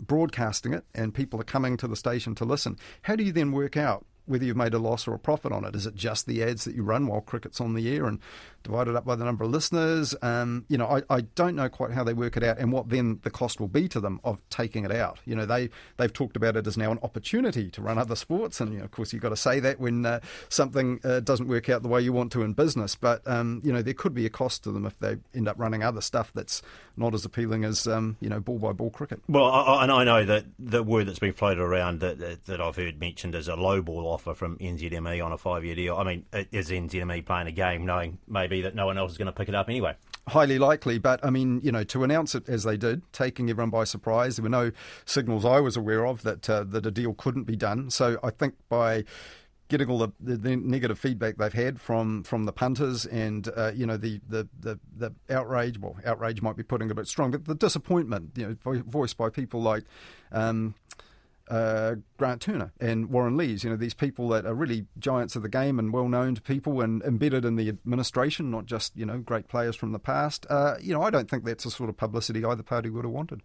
broadcasting 0.00 0.72
it 0.72 0.84
and 0.94 1.12
people 1.12 1.38
are 1.42 1.44
coming 1.44 1.76
to 1.76 1.86
the 1.86 1.94
station 1.94 2.34
to 2.36 2.46
listen, 2.46 2.78
how 3.02 3.16
do 3.16 3.22
you 3.22 3.32
then 3.32 3.52
work 3.52 3.76
out 3.76 4.06
whether 4.24 4.46
you've 4.46 4.56
made 4.56 4.72
a 4.72 4.78
loss 4.78 5.06
or 5.06 5.12
a 5.12 5.18
profit 5.18 5.52
on 5.52 5.66
it. 5.66 5.76
Is 5.76 5.86
it 5.86 5.94
just 5.94 6.26
the 6.26 6.42
ads 6.42 6.64
that 6.64 6.74
you 6.74 6.82
run 6.82 7.06
while 7.06 7.20
cricket's 7.20 7.60
on 7.60 7.74
the 7.74 7.94
air 7.94 8.06
and 8.06 8.20
divided 8.64 8.96
up 8.96 9.04
by 9.04 9.14
the 9.14 9.24
number 9.24 9.44
of 9.44 9.50
listeners? 9.50 10.14
Um, 10.20 10.64
you 10.68 10.76
know, 10.76 10.86
I, 10.86 11.02
I 11.08 11.20
don't 11.20 11.54
know 11.54 11.68
quite 11.68 11.92
how 11.92 12.02
they 12.02 12.14
work 12.14 12.36
it 12.36 12.42
out 12.42 12.58
and 12.58 12.72
what 12.72 12.88
then 12.88 13.20
the 13.22 13.30
cost 13.30 13.60
will 13.60 13.68
be 13.68 13.88
to 13.88 14.00
them 14.00 14.20
of 14.24 14.42
taking 14.50 14.84
it 14.84 14.90
out. 14.90 15.20
You 15.24 15.36
know, 15.36 15.46
they 15.46 15.70
they've 15.96 16.12
talked 16.12 16.36
about 16.36 16.56
it 16.56 16.66
as 16.66 16.76
now 16.76 16.90
an 16.90 16.98
opportunity 17.02 17.70
to 17.70 17.82
run 17.82 17.98
other 17.98 18.16
sports, 18.16 18.60
and 18.60 18.72
you 18.72 18.78
know, 18.78 18.84
of 18.84 18.90
course 18.90 19.12
you've 19.12 19.22
got 19.22 19.28
to 19.28 19.36
say 19.36 19.60
that 19.60 19.78
when 19.78 20.04
uh, 20.04 20.20
something 20.48 21.00
uh, 21.04 21.20
doesn't 21.20 21.46
work 21.46 21.68
out 21.68 21.82
the 21.82 21.88
way 21.88 22.00
you 22.00 22.12
want 22.12 22.32
to 22.32 22.42
in 22.42 22.52
business. 22.52 22.96
But 22.96 23.22
um, 23.26 23.60
you 23.64 23.72
know, 23.72 23.82
there 23.82 23.94
could 23.94 24.14
be 24.14 24.26
a 24.26 24.30
cost 24.30 24.64
to 24.64 24.72
them 24.72 24.86
if 24.86 24.98
they 24.98 25.16
end 25.34 25.48
up 25.48 25.58
running 25.58 25.82
other 25.82 26.00
stuff 26.00 26.32
that's 26.34 26.62
not 26.96 27.14
as 27.14 27.24
appealing 27.24 27.64
as 27.64 27.86
um, 27.86 28.16
you 28.20 28.28
know 28.28 28.40
ball 28.40 28.58
by 28.58 28.72
ball 28.72 28.90
cricket. 28.90 29.20
Well, 29.28 29.44
I, 29.44 29.82
and 29.82 29.92
I 29.92 30.04
know 30.04 30.24
that 30.24 30.46
the 30.58 30.82
word 30.82 31.06
that's 31.06 31.18
been 31.18 31.32
floated 31.32 31.60
around 31.60 32.00
that, 32.00 32.18
that, 32.18 32.44
that 32.46 32.60
I've 32.60 32.76
heard 32.76 32.98
mentioned 32.98 33.34
is 33.34 33.48
a 33.48 33.56
low 33.56 33.82
ball 33.82 34.06
offer 34.06 34.34
from 34.34 34.56
NZME 34.58 35.24
on 35.24 35.32
a 35.32 35.38
five 35.38 35.64
year 35.64 35.74
deal. 35.74 35.96
I 35.96 36.04
mean, 36.04 36.24
is 36.52 36.70
NZME 36.70 37.26
playing 37.26 37.48
a 37.48 37.52
game 37.52 37.84
knowing 37.84 38.18
maybe 38.28 38.53
that 38.62 38.74
no 38.74 38.86
one 38.86 38.98
else 38.98 39.12
is 39.12 39.18
going 39.18 39.26
to 39.26 39.32
pick 39.32 39.48
it 39.48 39.54
up 39.54 39.68
anyway? 39.68 39.94
Highly 40.28 40.58
likely, 40.58 40.98
but 40.98 41.24
I 41.24 41.30
mean, 41.30 41.60
you 41.62 41.70
know, 41.70 41.84
to 41.84 42.02
announce 42.02 42.34
it 42.34 42.48
as 42.48 42.64
they 42.64 42.76
did, 42.76 43.02
taking 43.12 43.50
everyone 43.50 43.70
by 43.70 43.84
surprise, 43.84 44.36
there 44.36 44.42
were 44.42 44.48
no 44.48 44.70
signals 45.04 45.44
I 45.44 45.60
was 45.60 45.76
aware 45.76 46.06
of 46.06 46.22
that 46.22 46.48
uh, 46.48 46.64
that 46.64 46.86
a 46.86 46.90
deal 46.90 47.12
couldn't 47.14 47.44
be 47.44 47.56
done. 47.56 47.90
So 47.90 48.18
I 48.22 48.30
think 48.30 48.54
by 48.68 49.04
getting 49.68 49.88
all 49.88 49.98
the, 49.98 50.08
the, 50.20 50.36
the, 50.36 50.56
negative 50.56 50.98
feedback 50.98 51.36
they've 51.36 51.52
had 51.52 51.80
from, 51.80 52.22
from 52.22 52.44
the 52.44 52.52
punters 52.52 53.06
and 53.06 53.48
uh, 53.56 53.72
you 53.74 53.86
know 53.86 53.96
the, 53.96 54.20
the, 54.28 54.48
the, 54.60 54.78
the, 54.96 55.12
outrage 55.30 55.78
well 55.78 55.96
outrage 56.04 56.42
might 56.42 56.56
be 56.56 56.62
putting 56.62 56.90
a 56.90 56.94
bit 56.94 57.06
strong 57.06 57.30
but 57.30 57.44
the 57.46 57.54
disappointment 57.54 58.30
you 58.36 58.58
know 58.64 58.82
voiced 58.86 59.16
by 59.16 59.30
people 59.30 59.62
like 59.62 59.84
um, 60.32 60.74
uh, 61.48 61.96
Grant 62.16 62.42
Turner 62.42 62.72
and 62.80 63.10
Warren 63.10 63.36
Lees, 63.36 63.64
you 63.64 63.70
know, 63.70 63.76
these 63.76 63.94
people 63.94 64.28
that 64.28 64.46
are 64.46 64.54
really 64.54 64.86
giants 64.98 65.36
of 65.36 65.42
the 65.42 65.48
game 65.48 65.78
and 65.78 65.92
well 65.92 66.08
known 66.08 66.34
to 66.34 66.42
people 66.42 66.80
and 66.80 67.02
embedded 67.02 67.44
in 67.44 67.56
the 67.56 67.68
administration, 67.68 68.50
not 68.50 68.66
just, 68.66 68.96
you 68.96 69.06
know, 69.06 69.18
great 69.18 69.48
players 69.48 69.76
from 69.76 69.92
the 69.92 69.98
past. 69.98 70.46
Uh, 70.48 70.76
you 70.80 70.92
know, 70.92 71.02
I 71.02 71.10
don't 71.10 71.28
think 71.28 71.44
that's 71.44 71.64
the 71.64 71.70
sort 71.70 71.90
of 71.90 71.96
publicity 71.96 72.44
either 72.44 72.62
party 72.62 72.90
would 72.90 73.04
have 73.04 73.12
wanted. 73.12 73.42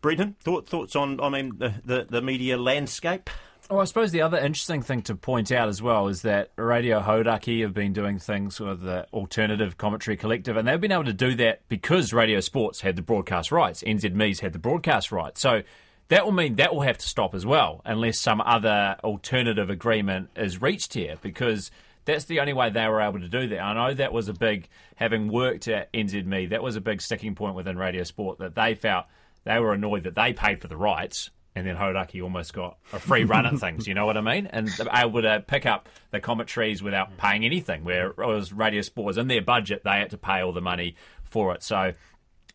Brendan, 0.00 0.36
thought, 0.40 0.68
thoughts 0.68 0.94
on, 0.94 1.20
I 1.20 1.28
mean, 1.28 1.58
the, 1.58 1.74
the, 1.84 2.06
the 2.08 2.22
media 2.22 2.56
landscape? 2.56 3.30
Well, 3.70 3.80
I 3.80 3.84
suppose 3.84 4.12
the 4.12 4.22
other 4.22 4.38
interesting 4.38 4.80
thing 4.80 5.02
to 5.02 5.14
point 5.14 5.52
out 5.52 5.68
as 5.68 5.82
well 5.82 6.08
is 6.08 6.22
that 6.22 6.52
Radio 6.56 7.00
Hauraki 7.00 7.60
have 7.60 7.74
been 7.74 7.92
doing 7.92 8.18
things 8.18 8.58
with 8.58 8.80
the 8.80 9.06
Alternative 9.12 9.76
Commentary 9.76 10.16
Collective, 10.16 10.56
and 10.56 10.66
they've 10.66 10.80
been 10.80 10.92
able 10.92 11.04
to 11.04 11.12
do 11.12 11.34
that 11.34 11.68
because 11.68 12.14
Radio 12.14 12.40
Sports 12.40 12.80
had 12.80 12.96
the 12.96 13.02
broadcast 13.02 13.52
rights. 13.52 13.82
NZME's 13.82 14.40
had 14.40 14.54
the 14.54 14.58
broadcast 14.58 15.12
rights. 15.12 15.42
So 15.42 15.62
that 16.08 16.24
will 16.24 16.32
mean 16.32 16.56
that 16.56 16.74
will 16.74 16.82
have 16.82 16.98
to 16.98 17.08
stop 17.08 17.34
as 17.34 17.44
well, 17.44 17.80
unless 17.84 18.18
some 18.18 18.40
other 18.40 18.96
alternative 19.04 19.70
agreement 19.70 20.30
is 20.36 20.60
reached 20.60 20.94
here, 20.94 21.16
because 21.22 21.70
that's 22.04 22.24
the 22.24 22.40
only 22.40 22.52
way 22.52 22.70
they 22.70 22.86
were 22.88 23.00
able 23.00 23.20
to 23.20 23.28
do 23.28 23.48
that. 23.48 23.60
I 23.60 23.74
know 23.74 23.94
that 23.94 24.12
was 24.12 24.28
a 24.28 24.32
big, 24.32 24.68
having 24.96 25.28
worked 25.28 25.68
at 25.68 25.92
NZME, 25.92 26.50
that 26.50 26.62
was 26.62 26.76
a 26.76 26.80
big 26.80 27.02
sticking 27.02 27.34
point 27.34 27.54
within 27.54 27.76
Radio 27.76 28.04
Sport 28.04 28.38
that 28.38 28.54
they 28.54 28.74
felt 28.74 29.06
they 29.44 29.58
were 29.58 29.74
annoyed 29.74 30.04
that 30.04 30.14
they 30.14 30.32
paid 30.32 30.60
for 30.60 30.68
the 30.68 30.76
rights 30.76 31.30
and 31.58 31.66
then 31.66 31.76
Hauraki 31.76 32.22
almost 32.22 32.52
got 32.52 32.78
a 32.92 32.98
free 32.98 33.24
run 33.24 33.44
at 33.44 33.58
things. 33.58 33.86
You 33.88 33.94
know 33.94 34.06
what 34.06 34.16
I 34.16 34.20
mean? 34.20 34.46
And 34.46 34.70
able 34.92 35.22
to 35.22 35.42
pick 35.46 35.66
up 35.66 35.88
the 36.10 36.20
commentaries 36.20 36.82
without 36.82 37.16
paying 37.16 37.44
anything. 37.44 37.84
Where 37.84 38.12
was 38.16 38.52
Radio 38.52 38.80
Sports 38.82 39.18
in 39.18 39.26
their 39.26 39.42
budget, 39.42 39.82
they 39.84 39.98
had 39.98 40.10
to 40.10 40.18
pay 40.18 40.40
all 40.40 40.52
the 40.52 40.60
money 40.60 40.94
for 41.24 41.54
it. 41.54 41.62
So, 41.62 41.92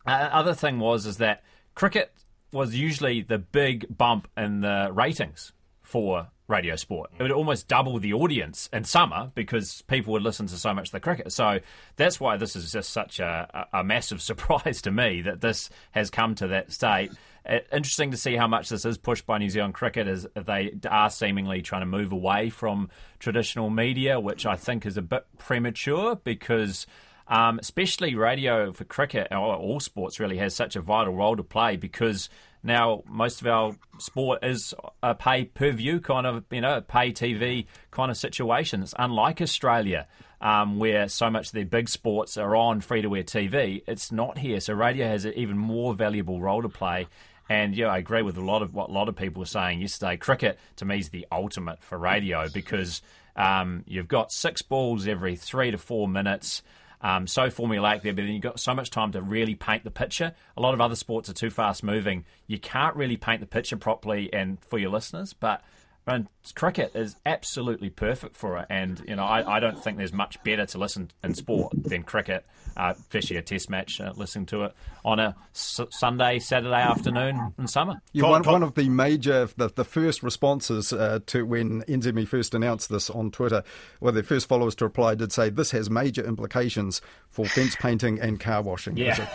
uh, 0.06 0.10
other 0.10 0.54
thing 0.54 0.78
was 0.78 1.06
is 1.06 1.18
that 1.18 1.42
cricket 1.74 2.12
was 2.54 2.74
usually 2.74 3.20
the 3.20 3.38
big 3.38 3.86
bump 3.94 4.28
in 4.36 4.60
the 4.60 4.90
ratings 4.92 5.52
for 5.82 6.28
radio 6.46 6.76
sport. 6.76 7.10
It 7.18 7.22
would 7.22 7.32
almost 7.32 7.68
double 7.68 7.98
the 7.98 8.12
audience 8.12 8.68
in 8.72 8.84
summer 8.84 9.30
because 9.34 9.82
people 9.82 10.12
would 10.12 10.22
listen 10.22 10.46
to 10.46 10.56
so 10.56 10.74
much 10.74 10.88
of 10.88 10.92
the 10.92 11.00
cricket. 11.00 11.32
So 11.32 11.60
that's 11.96 12.20
why 12.20 12.36
this 12.36 12.54
is 12.54 12.72
just 12.72 12.90
such 12.90 13.18
a, 13.18 13.66
a 13.72 13.82
massive 13.82 14.20
surprise 14.30 14.82
to 14.82 14.90
me 14.90 15.22
that 15.22 15.40
this 15.40 15.70
has 15.92 16.10
come 16.10 16.34
to 16.36 16.46
that 16.48 16.72
state. 16.72 17.12
Interesting 17.72 18.10
to 18.10 18.16
see 18.16 18.36
how 18.36 18.46
much 18.46 18.70
this 18.70 18.84
is 18.84 18.96
pushed 18.96 19.26
by 19.26 19.38
New 19.38 19.50
Zealand 19.50 19.74
cricket 19.74 20.06
as 20.06 20.26
they 20.34 20.74
are 20.88 21.10
seemingly 21.10 21.60
trying 21.60 21.82
to 21.82 21.86
move 21.86 22.12
away 22.12 22.50
from 22.50 22.88
traditional 23.18 23.68
media, 23.68 24.18
which 24.18 24.46
I 24.46 24.56
think 24.56 24.86
is 24.86 24.96
a 24.96 25.02
bit 25.02 25.26
premature 25.38 26.16
because 26.16 26.86
um, 27.28 27.58
especially 27.58 28.14
radio 28.14 28.72
for 28.72 28.84
cricket 28.84 29.28
or 29.30 29.54
all 29.56 29.80
sports 29.80 30.20
really 30.20 30.38
has 30.38 30.54
such 30.54 30.76
a 30.76 30.80
vital 30.80 31.14
role 31.14 31.36
to 31.36 31.42
play 31.42 31.76
because 31.76 32.28
now 32.62 33.02
most 33.06 33.40
of 33.40 33.46
our 33.46 33.76
sport 33.98 34.44
is 34.44 34.74
a 35.02 35.14
pay 35.14 35.44
per 35.44 35.70
view 35.70 36.00
kind 36.00 36.26
of 36.26 36.44
you 36.50 36.60
know 36.60 36.80
pay 36.80 37.12
TV 37.12 37.66
kind 37.90 38.10
of 38.10 38.16
situation. 38.16 38.82
It's 38.82 38.94
unlike 38.98 39.40
Australia. 39.40 40.06
Um, 40.40 40.78
where 40.78 41.08
so 41.08 41.30
much 41.30 41.46
of 41.46 41.52
their 41.52 41.64
big 41.64 41.88
sports 41.88 42.36
are 42.36 42.54
on 42.54 42.82
free 42.82 43.00
to 43.00 43.16
air 43.16 43.22
TV, 43.22 43.82
it's 43.86 44.12
not 44.12 44.36
here. 44.36 44.60
So 44.60 44.74
radio 44.74 45.06
has 45.06 45.24
an 45.24 45.32
even 45.36 45.56
more 45.56 45.94
valuable 45.94 46.38
role 46.38 46.60
to 46.60 46.68
play. 46.68 47.06
And 47.48 47.74
yeah, 47.74 47.86
I 47.86 47.96
agree 47.96 48.20
with 48.20 48.36
a 48.36 48.42
lot 48.42 48.60
of 48.60 48.74
what 48.74 48.90
a 48.90 48.92
lot 48.92 49.08
of 49.08 49.16
people 49.16 49.40
were 49.40 49.46
saying 49.46 49.80
yesterday. 49.80 50.18
Cricket 50.18 50.58
to 50.76 50.84
me 50.84 50.98
is 50.98 51.08
the 51.08 51.26
ultimate 51.32 51.82
for 51.82 51.96
radio 51.96 52.50
because 52.50 53.00
um, 53.36 53.84
you've 53.86 54.08
got 54.08 54.32
six 54.32 54.60
balls 54.60 55.06
every 55.06 55.34
three 55.36 55.70
to 55.70 55.78
four 55.78 56.08
minutes 56.08 56.62
um, 57.04 57.26
so 57.26 57.48
formulaic 57.48 58.00
there, 58.00 58.14
but 58.14 58.22
then 58.22 58.32
you've 58.32 58.42
got 58.42 58.58
so 58.58 58.74
much 58.74 58.88
time 58.88 59.12
to 59.12 59.20
really 59.20 59.54
paint 59.54 59.84
the 59.84 59.90
picture. 59.90 60.34
A 60.56 60.60
lot 60.62 60.72
of 60.72 60.80
other 60.80 60.96
sports 60.96 61.28
are 61.28 61.34
too 61.34 61.50
fast 61.50 61.84
moving. 61.84 62.24
You 62.46 62.58
can't 62.58 62.96
really 62.96 63.18
paint 63.18 63.40
the 63.40 63.46
picture 63.46 63.76
properly 63.76 64.32
and 64.32 64.58
for 64.64 64.78
your 64.78 64.88
listeners, 64.88 65.34
but 65.34 65.62
and 66.06 66.28
cricket 66.54 66.92
is 66.94 67.16
absolutely 67.24 67.88
perfect 67.88 68.36
for 68.36 68.58
it. 68.58 68.66
And, 68.68 69.02
you 69.08 69.16
know, 69.16 69.24
I, 69.24 69.56
I 69.56 69.60
don't 69.60 69.82
think 69.82 69.96
there's 69.96 70.12
much 70.12 70.42
better 70.44 70.66
to 70.66 70.78
listen 70.78 71.10
in 71.22 71.34
sport 71.34 71.72
than 71.74 72.02
cricket, 72.02 72.44
uh, 72.76 72.92
especially 72.98 73.36
a 73.36 73.42
test 73.42 73.70
match, 73.70 74.00
uh, 74.00 74.12
listening 74.14 74.44
to 74.46 74.64
it 74.64 74.74
on 75.06 75.18
a 75.18 75.34
s- 75.54 75.80
Sunday, 75.90 76.38
Saturday 76.40 76.74
afternoon 76.74 77.54
in 77.58 77.66
summer. 77.66 78.02
Yeah, 78.12 78.28
one, 78.28 78.42
one 78.42 78.62
of 78.62 78.74
the 78.74 78.90
major, 78.90 79.48
the, 79.56 79.68
the 79.74 79.84
first 79.84 80.22
responses 80.22 80.92
uh, 80.92 81.20
to 81.26 81.46
when 81.46 81.82
NZME 81.84 82.28
first 82.28 82.54
announced 82.54 82.90
this 82.90 83.08
on 83.08 83.30
Twitter, 83.30 83.62
well, 84.00 84.12
their 84.12 84.22
first 84.22 84.46
followers 84.46 84.74
to 84.76 84.84
reply 84.84 85.14
did 85.14 85.32
say, 85.32 85.48
this 85.48 85.70
has 85.70 85.88
major 85.88 86.22
implications 86.26 87.00
for 87.30 87.46
fence 87.46 87.74
painting 87.76 88.20
and 88.20 88.38
car 88.38 88.60
washing. 88.60 88.98
Yeah. 88.98 89.26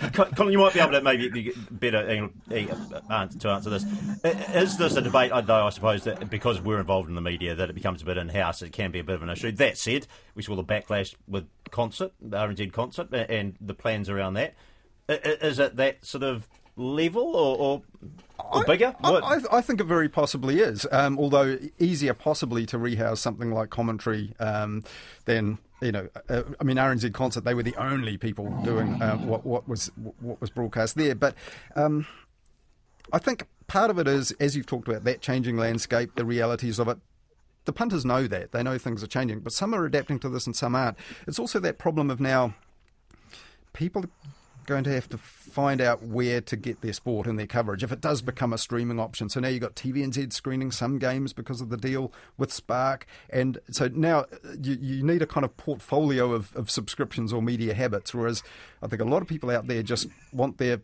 Colin, 0.12 0.52
you 0.52 0.58
might 0.58 0.74
be 0.74 0.80
able 0.80 0.92
to 0.92 1.00
maybe 1.00 1.28
be 1.28 1.52
better 1.70 2.28
uh, 3.08 3.26
to 3.26 3.48
answer 3.48 3.70
this. 3.70 3.84
Is 4.24 4.76
this 4.76 4.96
a 4.96 5.02
debate, 5.02 5.30
though, 5.44 5.66
I 5.66 5.70
suppose, 5.70 5.99
that 6.04 6.30
because 6.30 6.60
we're 6.60 6.80
involved 6.80 7.08
in 7.08 7.14
the 7.14 7.20
media, 7.20 7.54
that 7.54 7.70
it 7.70 7.74
becomes 7.74 8.02
a 8.02 8.04
bit 8.04 8.16
in-house, 8.16 8.62
it 8.62 8.72
can 8.72 8.90
be 8.90 8.98
a 8.98 9.04
bit 9.04 9.16
of 9.16 9.22
an 9.22 9.30
issue. 9.30 9.52
That 9.52 9.78
said, 9.78 10.06
we 10.34 10.42
saw 10.42 10.56
the 10.56 10.64
backlash 10.64 11.14
with 11.26 11.48
concert, 11.70 12.12
the 12.20 12.36
RNZ 12.36 12.72
concert, 12.72 13.12
and 13.12 13.56
the 13.60 13.74
plans 13.74 14.08
around 14.08 14.34
that. 14.34 14.54
Is 15.08 15.58
it 15.58 15.76
that 15.76 16.04
sort 16.04 16.22
of 16.22 16.48
level 16.76 17.34
or, 17.34 17.56
or, 17.58 17.82
or 18.52 18.64
bigger? 18.64 18.94
I, 19.02 19.10
I, 19.10 19.58
I, 19.58 19.60
think 19.60 19.80
it 19.80 19.84
very 19.84 20.08
possibly 20.08 20.60
is. 20.60 20.86
Um, 20.92 21.18
although 21.18 21.58
easier 21.78 22.14
possibly 22.14 22.64
to 22.66 22.78
rehouse 22.78 23.20
something 23.20 23.50
like 23.50 23.70
commentary 23.70 24.34
um, 24.38 24.84
than 25.24 25.58
you 25.82 25.92
know. 25.92 26.08
Uh, 26.28 26.42
I 26.60 26.64
mean, 26.64 26.76
RNZ 26.76 27.12
concert 27.12 27.44
they 27.44 27.54
were 27.54 27.62
the 27.62 27.76
only 27.76 28.16
people 28.16 28.50
doing 28.62 29.02
uh, 29.02 29.16
what, 29.18 29.44
what 29.44 29.68
was 29.68 29.90
what 30.20 30.40
was 30.40 30.50
broadcast 30.50 30.96
there, 30.96 31.14
but. 31.14 31.34
Um, 31.76 32.06
I 33.12 33.18
think 33.18 33.46
part 33.70 33.88
of 33.88 34.00
it 34.00 34.08
is, 34.08 34.32
as 34.40 34.56
you've 34.56 34.66
talked 34.66 34.88
about, 34.88 35.04
that 35.04 35.20
changing 35.20 35.56
landscape, 35.56 36.16
the 36.16 36.24
realities 36.24 36.80
of 36.80 36.88
it. 36.88 36.98
The 37.66 37.72
punters 37.72 38.04
know 38.04 38.26
that. 38.26 38.50
They 38.50 38.64
know 38.64 38.78
things 38.78 39.00
are 39.04 39.06
changing, 39.06 39.40
but 39.40 39.52
some 39.52 39.72
are 39.74 39.84
adapting 39.84 40.18
to 40.20 40.28
this 40.28 40.44
and 40.44 40.56
some 40.56 40.74
aren't. 40.74 40.98
It's 41.28 41.38
also 41.38 41.60
that 41.60 41.78
problem 41.78 42.10
of 42.10 42.18
now 42.18 42.54
people 43.72 44.06
going 44.66 44.82
to 44.84 44.92
have 44.92 45.08
to 45.10 45.18
find 45.18 45.80
out 45.80 46.02
where 46.02 46.40
to 46.40 46.56
get 46.56 46.80
their 46.80 46.92
sport 46.92 47.26
and 47.26 47.38
their 47.38 47.46
coverage 47.46 47.82
if 47.82 47.92
it 47.92 48.00
does 48.00 48.22
become 48.22 48.52
a 48.52 48.58
streaming 48.58 48.98
option. 48.98 49.28
So 49.28 49.38
now 49.38 49.48
you've 49.48 49.62
got 49.62 49.76
TVNZ 49.76 50.32
screening 50.32 50.72
some 50.72 50.98
games 50.98 51.32
because 51.32 51.60
of 51.60 51.68
the 51.68 51.76
deal 51.76 52.12
with 52.38 52.52
Spark. 52.52 53.06
And 53.30 53.58
so 53.70 53.88
now 53.92 54.26
you, 54.60 54.76
you 54.80 55.04
need 55.04 55.22
a 55.22 55.26
kind 55.26 55.44
of 55.44 55.56
portfolio 55.56 56.32
of, 56.32 56.54
of 56.56 56.70
subscriptions 56.70 57.32
or 57.32 57.40
media 57.40 57.74
habits, 57.74 58.12
whereas 58.12 58.42
I 58.82 58.88
think 58.88 59.00
a 59.00 59.04
lot 59.04 59.22
of 59.22 59.28
people 59.28 59.48
out 59.50 59.68
there 59.68 59.84
just 59.84 60.08
want 60.32 60.58
their 60.58 60.80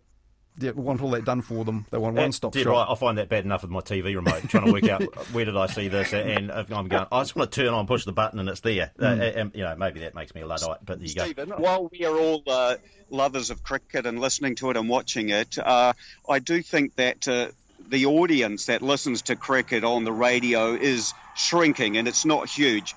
want 0.61 1.03
all 1.03 1.11
that 1.11 1.25
done 1.25 1.43
for 1.43 1.65
them. 1.65 1.87
They 1.91 1.99
want 1.99 2.17
one 2.17 2.33
stop 2.33 2.55
shop. 2.55 2.67
Right. 2.67 2.87
I 2.89 2.95
find 2.95 3.19
that 3.19 3.29
bad 3.29 3.45
enough 3.45 3.63
with 3.63 3.71
my 3.71 3.81
TV 3.81 4.15
remote, 4.15 4.49
trying 4.49 4.67
to 4.67 4.73
work 4.73 4.89
out 4.89 5.03
where 5.33 5.45
did 5.45 5.57
I 5.57 5.67
see 5.67 5.89
this, 5.89 6.13
and 6.13 6.51
I'm 6.51 6.89
going, 6.89 7.07
I 7.13 7.21
just 7.21 7.37
want 7.37 7.53
to 7.53 7.63
turn 7.63 7.73
on, 7.73 7.87
push 7.87 8.05
the 8.05 8.13
button, 8.13 8.39
and 8.39 8.49
it's 8.49 8.61
there. 8.61 8.93
Mm. 8.99 9.21
Uh, 9.21 9.23
and, 9.23 9.55
you 9.55 9.63
know, 9.63 9.75
maybe 9.77 10.01
that 10.01 10.15
makes 10.15 10.35
me 10.35 10.41
a 10.41 10.47
luddite, 10.47 10.85
but 10.85 10.99
there 10.99 11.09
you 11.09 11.09
Stephen, 11.09 11.51
go. 11.51 11.57
while 11.57 11.89
we 11.89 12.05
are 12.05 12.17
all 12.17 12.43
uh, 12.47 12.77
lovers 13.11 13.51
of 13.51 13.63
cricket 13.63 14.07
and 14.07 14.19
listening 14.19 14.55
to 14.57 14.71
it 14.71 14.77
and 14.77 14.89
watching 14.89 15.29
it, 15.29 15.59
uh, 15.59 15.93
I 16.29 16.39
do 16.39 16.63
think 16.63 16.95
that 16.97 17.29
uh, 17.29 17.49
the 17.89 18.07
audience 18.07 18.67
that 18.67 18.83
listens 18.83 19.23
to 19.23 19.37
cricket 19.37 19.85
on 19.85 20.05
the 20.05 20.13
radio 20.13 20.75
is 20.75 21.13
shrinking, 21.35 21.97
and 21.97 22.09
it's 22.09 22.25
not 22.25 22.49
huge. 22.49 22.95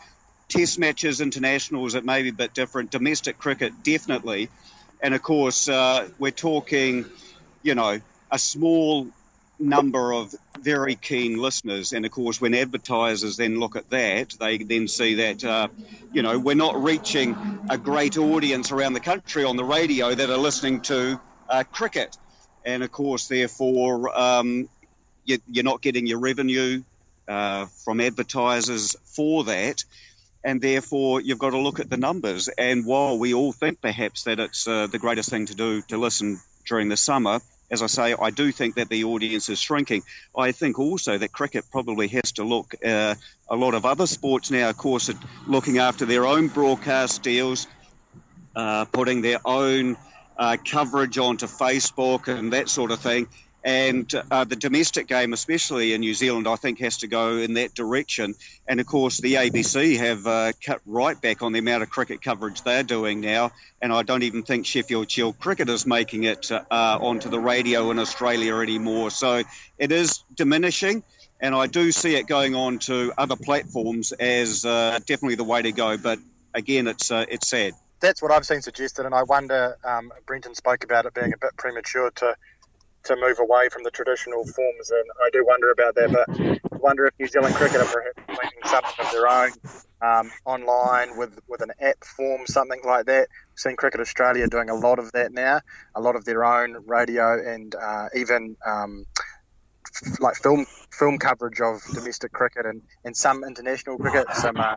Test 0.48 0.80
matches, 0.80 1.22
internationals, 1.22 1.94
it 1.94 2.04
may 2.04 2.24
be 2.24 2.30
a 2.30 2.34
bit 2.34 2.54
different. 2.54 2.90
Domestic 2.90 3.38
cricket, 3.38 3.84
definitely. 3.84 4.50
And 5.02 5.14
of 5.14 5.22
course, 5.22 5.70
uh, 5.70 6.10
we're 6.18 6.32
talking 6.32 7.06
you 7.62 7.76
know, 7.76 8.00
a 8.32 8.40
small 8.40 9.08
number 9.60 10.14
of 10.14 10.34
very 10.62 10.96
keen 10.96 11.38
listeners. 11.38 11.94
And 11.94 12.06
of 12.06 12.12
course, 12.12 12.40
when 12.40 12.54
advertisers 12.54 13.38
then 13.38 13.60
look 13.60 13.76
at 13.76 13.90
that, 13.90 14.36
they 14.40 14.58
then 14.58 14.88
see 14.88 15.16
that, 15.16 15.44
uh, 15.44 15.68
you 16.14 16.22
know, 16.22 16.40
we're 16.40 16.56
not 16.56 16.82
reaching 16.82 17.36
a 17.70 17.78
great 17.78 18.18
audience 18.18 18.72
around 18.72 18.94
the 18.94 19.00
country 19.00 19.44
on 19.44 19.58
the 19.58 19.64
radio 19.64 20.14
that 20.14 20.30
are 20.30 20.38
listening 20.38 20.82
to 20.82 21.20
uh, 21.50 21.64
cricket. 21.72 22.18
And 22.66 22.84
of 22.84 22.92
course, 22.92 23.28
therefore, 23.28 24.18
um, 24.18 24.70
you, 25.26 25.40
are 25.58 25.64
not 25.64 25.82
getting 25.82 26.08
your 26.08 26.20
revenue 26.20 26.84
uh, 27.28 27.66
from 27.84 28.00
advertisers 28.00 28.96
for 29.04 29.44
that. 29.46 29.84
And 30.44 30.62
therefore, 30.62 31.20
you've 31.20 31.40
got 31.40 31.50
to 31.50 31.58
look 31.58 31.82
at 31.82 31.90
the 31.90 31.98
numbers. 31.98 32.48
And 32.48 32.86
while 32.86 33.20
we 33.20 33.34
all 33.34 33.52
think 33.52 33.82
perhaps 33.82 34.24
that 34.24 34.40
it's 34.40 34.68
uh, 34.68 34.88
the 34.88 35.00
greatest 35.00 35.30
thing 35.30 35.48
to 35.48 35.56
do 35.56 35.82
to 35.90 35.98
listen 35.98 36.40
during 36.70 36.88
the 36.88 36.98
summer, 36.98 37.42
as 37.72 37.84
I 37.84 37.88
say, 37.88 38.16
I 38.20 38.30
do 38.30 38.52
think 38.52 38.76
that 38.76 38.90
the 38.90 39.04
audience 39.04 39.50
is 39.50 39.60
shrinking. 39.60 40.04
I 40.36 40.52
think 40.52 40.80
also 40.80 41.18
that 41.18 41.32
cricket 41.32 41.66
probably 41.72 42.08
has 42.10 42.32
to 42.34 42.44
look 42.44 42.74
uh, 42.84 43.16
a 43.50 43.56
lot 43.56 43.74
of 43.74 43.86
other 43.86 44.08
sports 44.08 44.50
now, 44.50 44.70
of 44.70 44.78
course, 44.78 45.10
at 45.10 45.18
looking 45.48 45.78
after 45.78 46.06
their 46.06 46.26
own 46.26 46.48
broadcast 46.48 47.22
deals, 47.22 47.68
uh, 48.56 48.86
putting 48.86 49.22
their 49.22 49.40
own 49.46 49.98
uh, 50.38 50.58
coverage 50.66 51.18
onto 51.18 51.46
Facebook 51.46 52.28
and 52.28 52.54
that 52.54 52.70
sort 52.70 52.92
of 52.92 53.00
thing. 53.00 53.28
And 53.64 54.14
uh, 54.32 54.46
the 54.46 54.56
domestic 54.56 55.08
game, 55.08 55.34
especially 55.34 55.94
in 55.94 56.00
New 56.00 56.14
Zealand, 56.14 56.48
I 56.48 56.56
think 56.56 56.80
has 56.80 56.98
to 56.98 57.08
go 57.08 57.38
in 57.38 57.56
that 57.56 57.74
direction. 57.74 58.36
And 58.68 58.80
of 58.80 58.86
course, 58.86 59.18
the 59.18 59.34
ABC 59.34 59.98
have 59.98 60.26
uh, 60.26 60.52
cut 60.66 60.82
right 60.86 61.20
back 61.20 61.42
on 61.42 61.52
the 61.52 61.60
amount 61.60 61.84
of 61.84 61.90
cricket 61.90 62.22
coverage 62.22 62.62
they're 62.62 62.84
doing 62.84 63.20
now. 63.20 63.52
And 63.82 63.92
I 63.92 64.04
don't 64.04 64.24
even 64.24 64.44
think 64.44 64.66
Sheffield 64.66 65.12
Shield 65.12 65.40
cricket 65.40 65.70
is 65.70 65.86
making 65.86 66.24
it 66.24 66.52
uh, 66.52 66.62
onto 66.72 67.30
the 67.30 67.40
radio 67.40 67.92
in 67.92 68.00
Australia 68.00 68.56
anymore. 68.56 69.12
So 69.12 69.44
it 69.78 69.92
is 69.92 70.24
diminishing. 70.36 71.04
And 71.42 71.56
I 71.56 71.68
do 71.68 71.92
see 71.92 72.16
it 72.16 72.28
going 72.28 72.56
on 72.56 72.80
to 72.80 73.14
other 73.18 73.38
platforms 73.38 74.12
as 74.12 74.66
uh, 74.66 75.00
definitely 75.06 75.36
the 75.36 75.46
way 75.46 75.62
to 75.62 75.72
go. 75.72 75.98
But 75.98 76.20
again, 76.54 76.88
it's 76.88 77.12
uh, 77.12 77.26
it's 77.30 77.50
sad. 77.50 77.74
That's 78.02 78.22
what 78.22 78.32
I've 78.32 78.46
seen 78.46 78.62
suggested, 78.62 79.06
and 79.06 79.14
I 79.14 79.24
wonder. 79.24 79.78
Um, 79.84 80.12
Brenton 80.26 80.56
spoke 80.56 80.84
about 80.84 81.06
it 81.06 81.14
being 81.14 81.34
a 81.34 81.38
bit 81.38 81.56
premature 81.58 82.12
to 82.12 82.36
to 83.04 83.16
move 83.16 83.40
away 83.40 83.70
from 83.70 83.84
the 83.84 83.92
traditional 83.92 84.44
forms, 84.46 84.90
and 84.92 85.04
I 85.26 85.30
do 85.32 85.46
wonder 85.46 85.72
about 85.72 85.96
that. 85.96 86.12
But 86.12 86.74
I 86.74 86.78
wonder 86.78 87.06
if 87.06 87.14
New 87.20 87.28
Zealand 87.28 87.56
cricket 87.56 87.82
are 87.82 87.86
perhaps 87.86 88.20
planning 88.28 88.64
something 88.66 89.06
of 89.06 89.12
their 89.12 89.28
own 89.28 89.52
um, 90.02 90.32
online 90.46 91.18
with 91.18 91.40
with 91.48 91.62
an 91.62 91.72
app 91.80 92.04
form, 92.04 92.46
something 92.48 92.82
like 92.86 93.06
that. 93.06 93.28
We've 93.52 93.60
seen 93.60 93.76
Cricket 93.76 94.02
Australia 94.02 94.48
doing 94.48 94.70
a 94.70 94.76
lot 94.76 95.00
of 95.00 95.12
that 95.14 95.32
now, 95.32 95.62
a 95.96 96.02
lot 96.02 96.16
of 96.16 96.26
their 96.26 96.44
own 96.44 96.84
radio 96.86 97.40
and 97.42 97.74
uh, 97.76 98.08
even 98.16 98.56
um, 98.66 99.06
like 100.20 100.36
film 100.36 100.66
film 100.92 101.18
coverage 101.18 101.62
of 101.62 101.82
domestic 101.94 102.32
cricket 102.32 102.66
and, 102.66 102.82
and 103.06 103.16
some 103.16 103.44
international 103.44 103.98
cricket, 103.98 104.28
some 104.34 104.58
uh, 104.58 104.76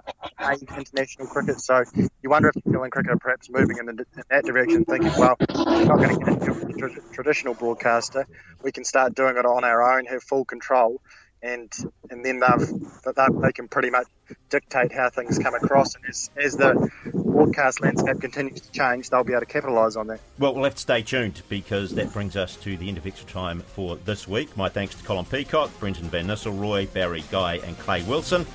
international 0.77 1.29
cricket. 1.29 1.61
So 1.61 1.83
you 2.22 2.31
wonder 2.31 2.48
if 2.48 2.57
New 2.64 2.72
Zealand 2.72 2.92
cricket 2.92 3.12
are 3.12 3.18
perhaps 3.18 3.48
moving 3.51 3.79
in, 3.79 3.87
the, 3.87 3.92
in 3.92 4.22
that 4.31 4.44
direction, 4.44 4.85
thinking, 4.85 5.12
well, 5.18 5.37
we're 5.40 5.85
not 5.85 5.98
going 5.98 6.18
to 6.18 6.37
get 6.37 6.96
a 6.96 7.12
traditional 7.12 7.55
broadcaster. 7.55 8.27
We 8.62 8.72
can 8.72 8.85
start 8.85 9.14
doing 9.14 9.37
it 9.37 9.46
on 9.46 9.64
our 9.64 9.96
own, 9.96 10.07
have 10.07 10.22
full 10.22 10.44
control, 10.44 11.01
and 11.42 11.72
and 12.11 12.25
then 12.25 12.40
they've, 12.40 13.42
they 13.42 13.53
can 13.53 13.68
pretty 13.68 13.90
much 13.90 14.07
dictate 14.48 14.92
how 14.92 15.11
things 15.11 15.38
come 15.38 15.55
across. 15.55 15.94
And 15.96 16.05
as, 16.09 16.31
as 16.37 16.57
the 16.57 16.90
broadcast 17.32 17.80
landscape 17.80 18.20
continues 18.20 18.60
to 18.60 18.72
change, 18.72 19.10
they'll 19.10 19.24
be 19.24 19.32
able 19.32 19.40
to 19.40 19.46
capitalise 19.46 19.96
on 19.96 20.06
that. 20.08 20.20
Well, 20.38 20.54
we'll 20.54 20.64
have 20.64 20.74
to 20.74 20.80
stay 20.80 21.02
tuned 21.02 21.42
because 21.48 21.94
that 21.94 22.12
brings 22.12 22.36
us 22.36 22.56
to 22.56 22.76
the 22.76 22.88
end 22.88 22.98
of 22.98 23.06
extra 23.06 23.28
time 23.28 23.60
for 23.60 23.96
this 23.96 24.28
week. 24.28 24.56
My 24.56 24.68
thanks 24.68 24.94
to 24.94 25.04
Colin 25.04 25.24
Peacock, 25.24 25.70
Brenton 25.80 26.08
Vannisselroy, 26.08 26.92
Barry 26.92 27.24
Guy, 27.30 27.56
and 27.56 27.78
Clay 27.78 28.02
Wilson. 28.02 28.46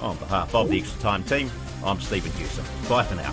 On 0.00 0.16
behalf 0.18 0.54
of 0.54 0.68
the 0.68 0.78
extra 0.78 1.00
time 1.00 1.24
team, 1.24 1.50
I'm 1.84 2.00
Stephen 2.00 2.32
Hewson. 2.32 2.64
Bye 2.88 3.04
for 3.04 3.14
now. 3.14 3.32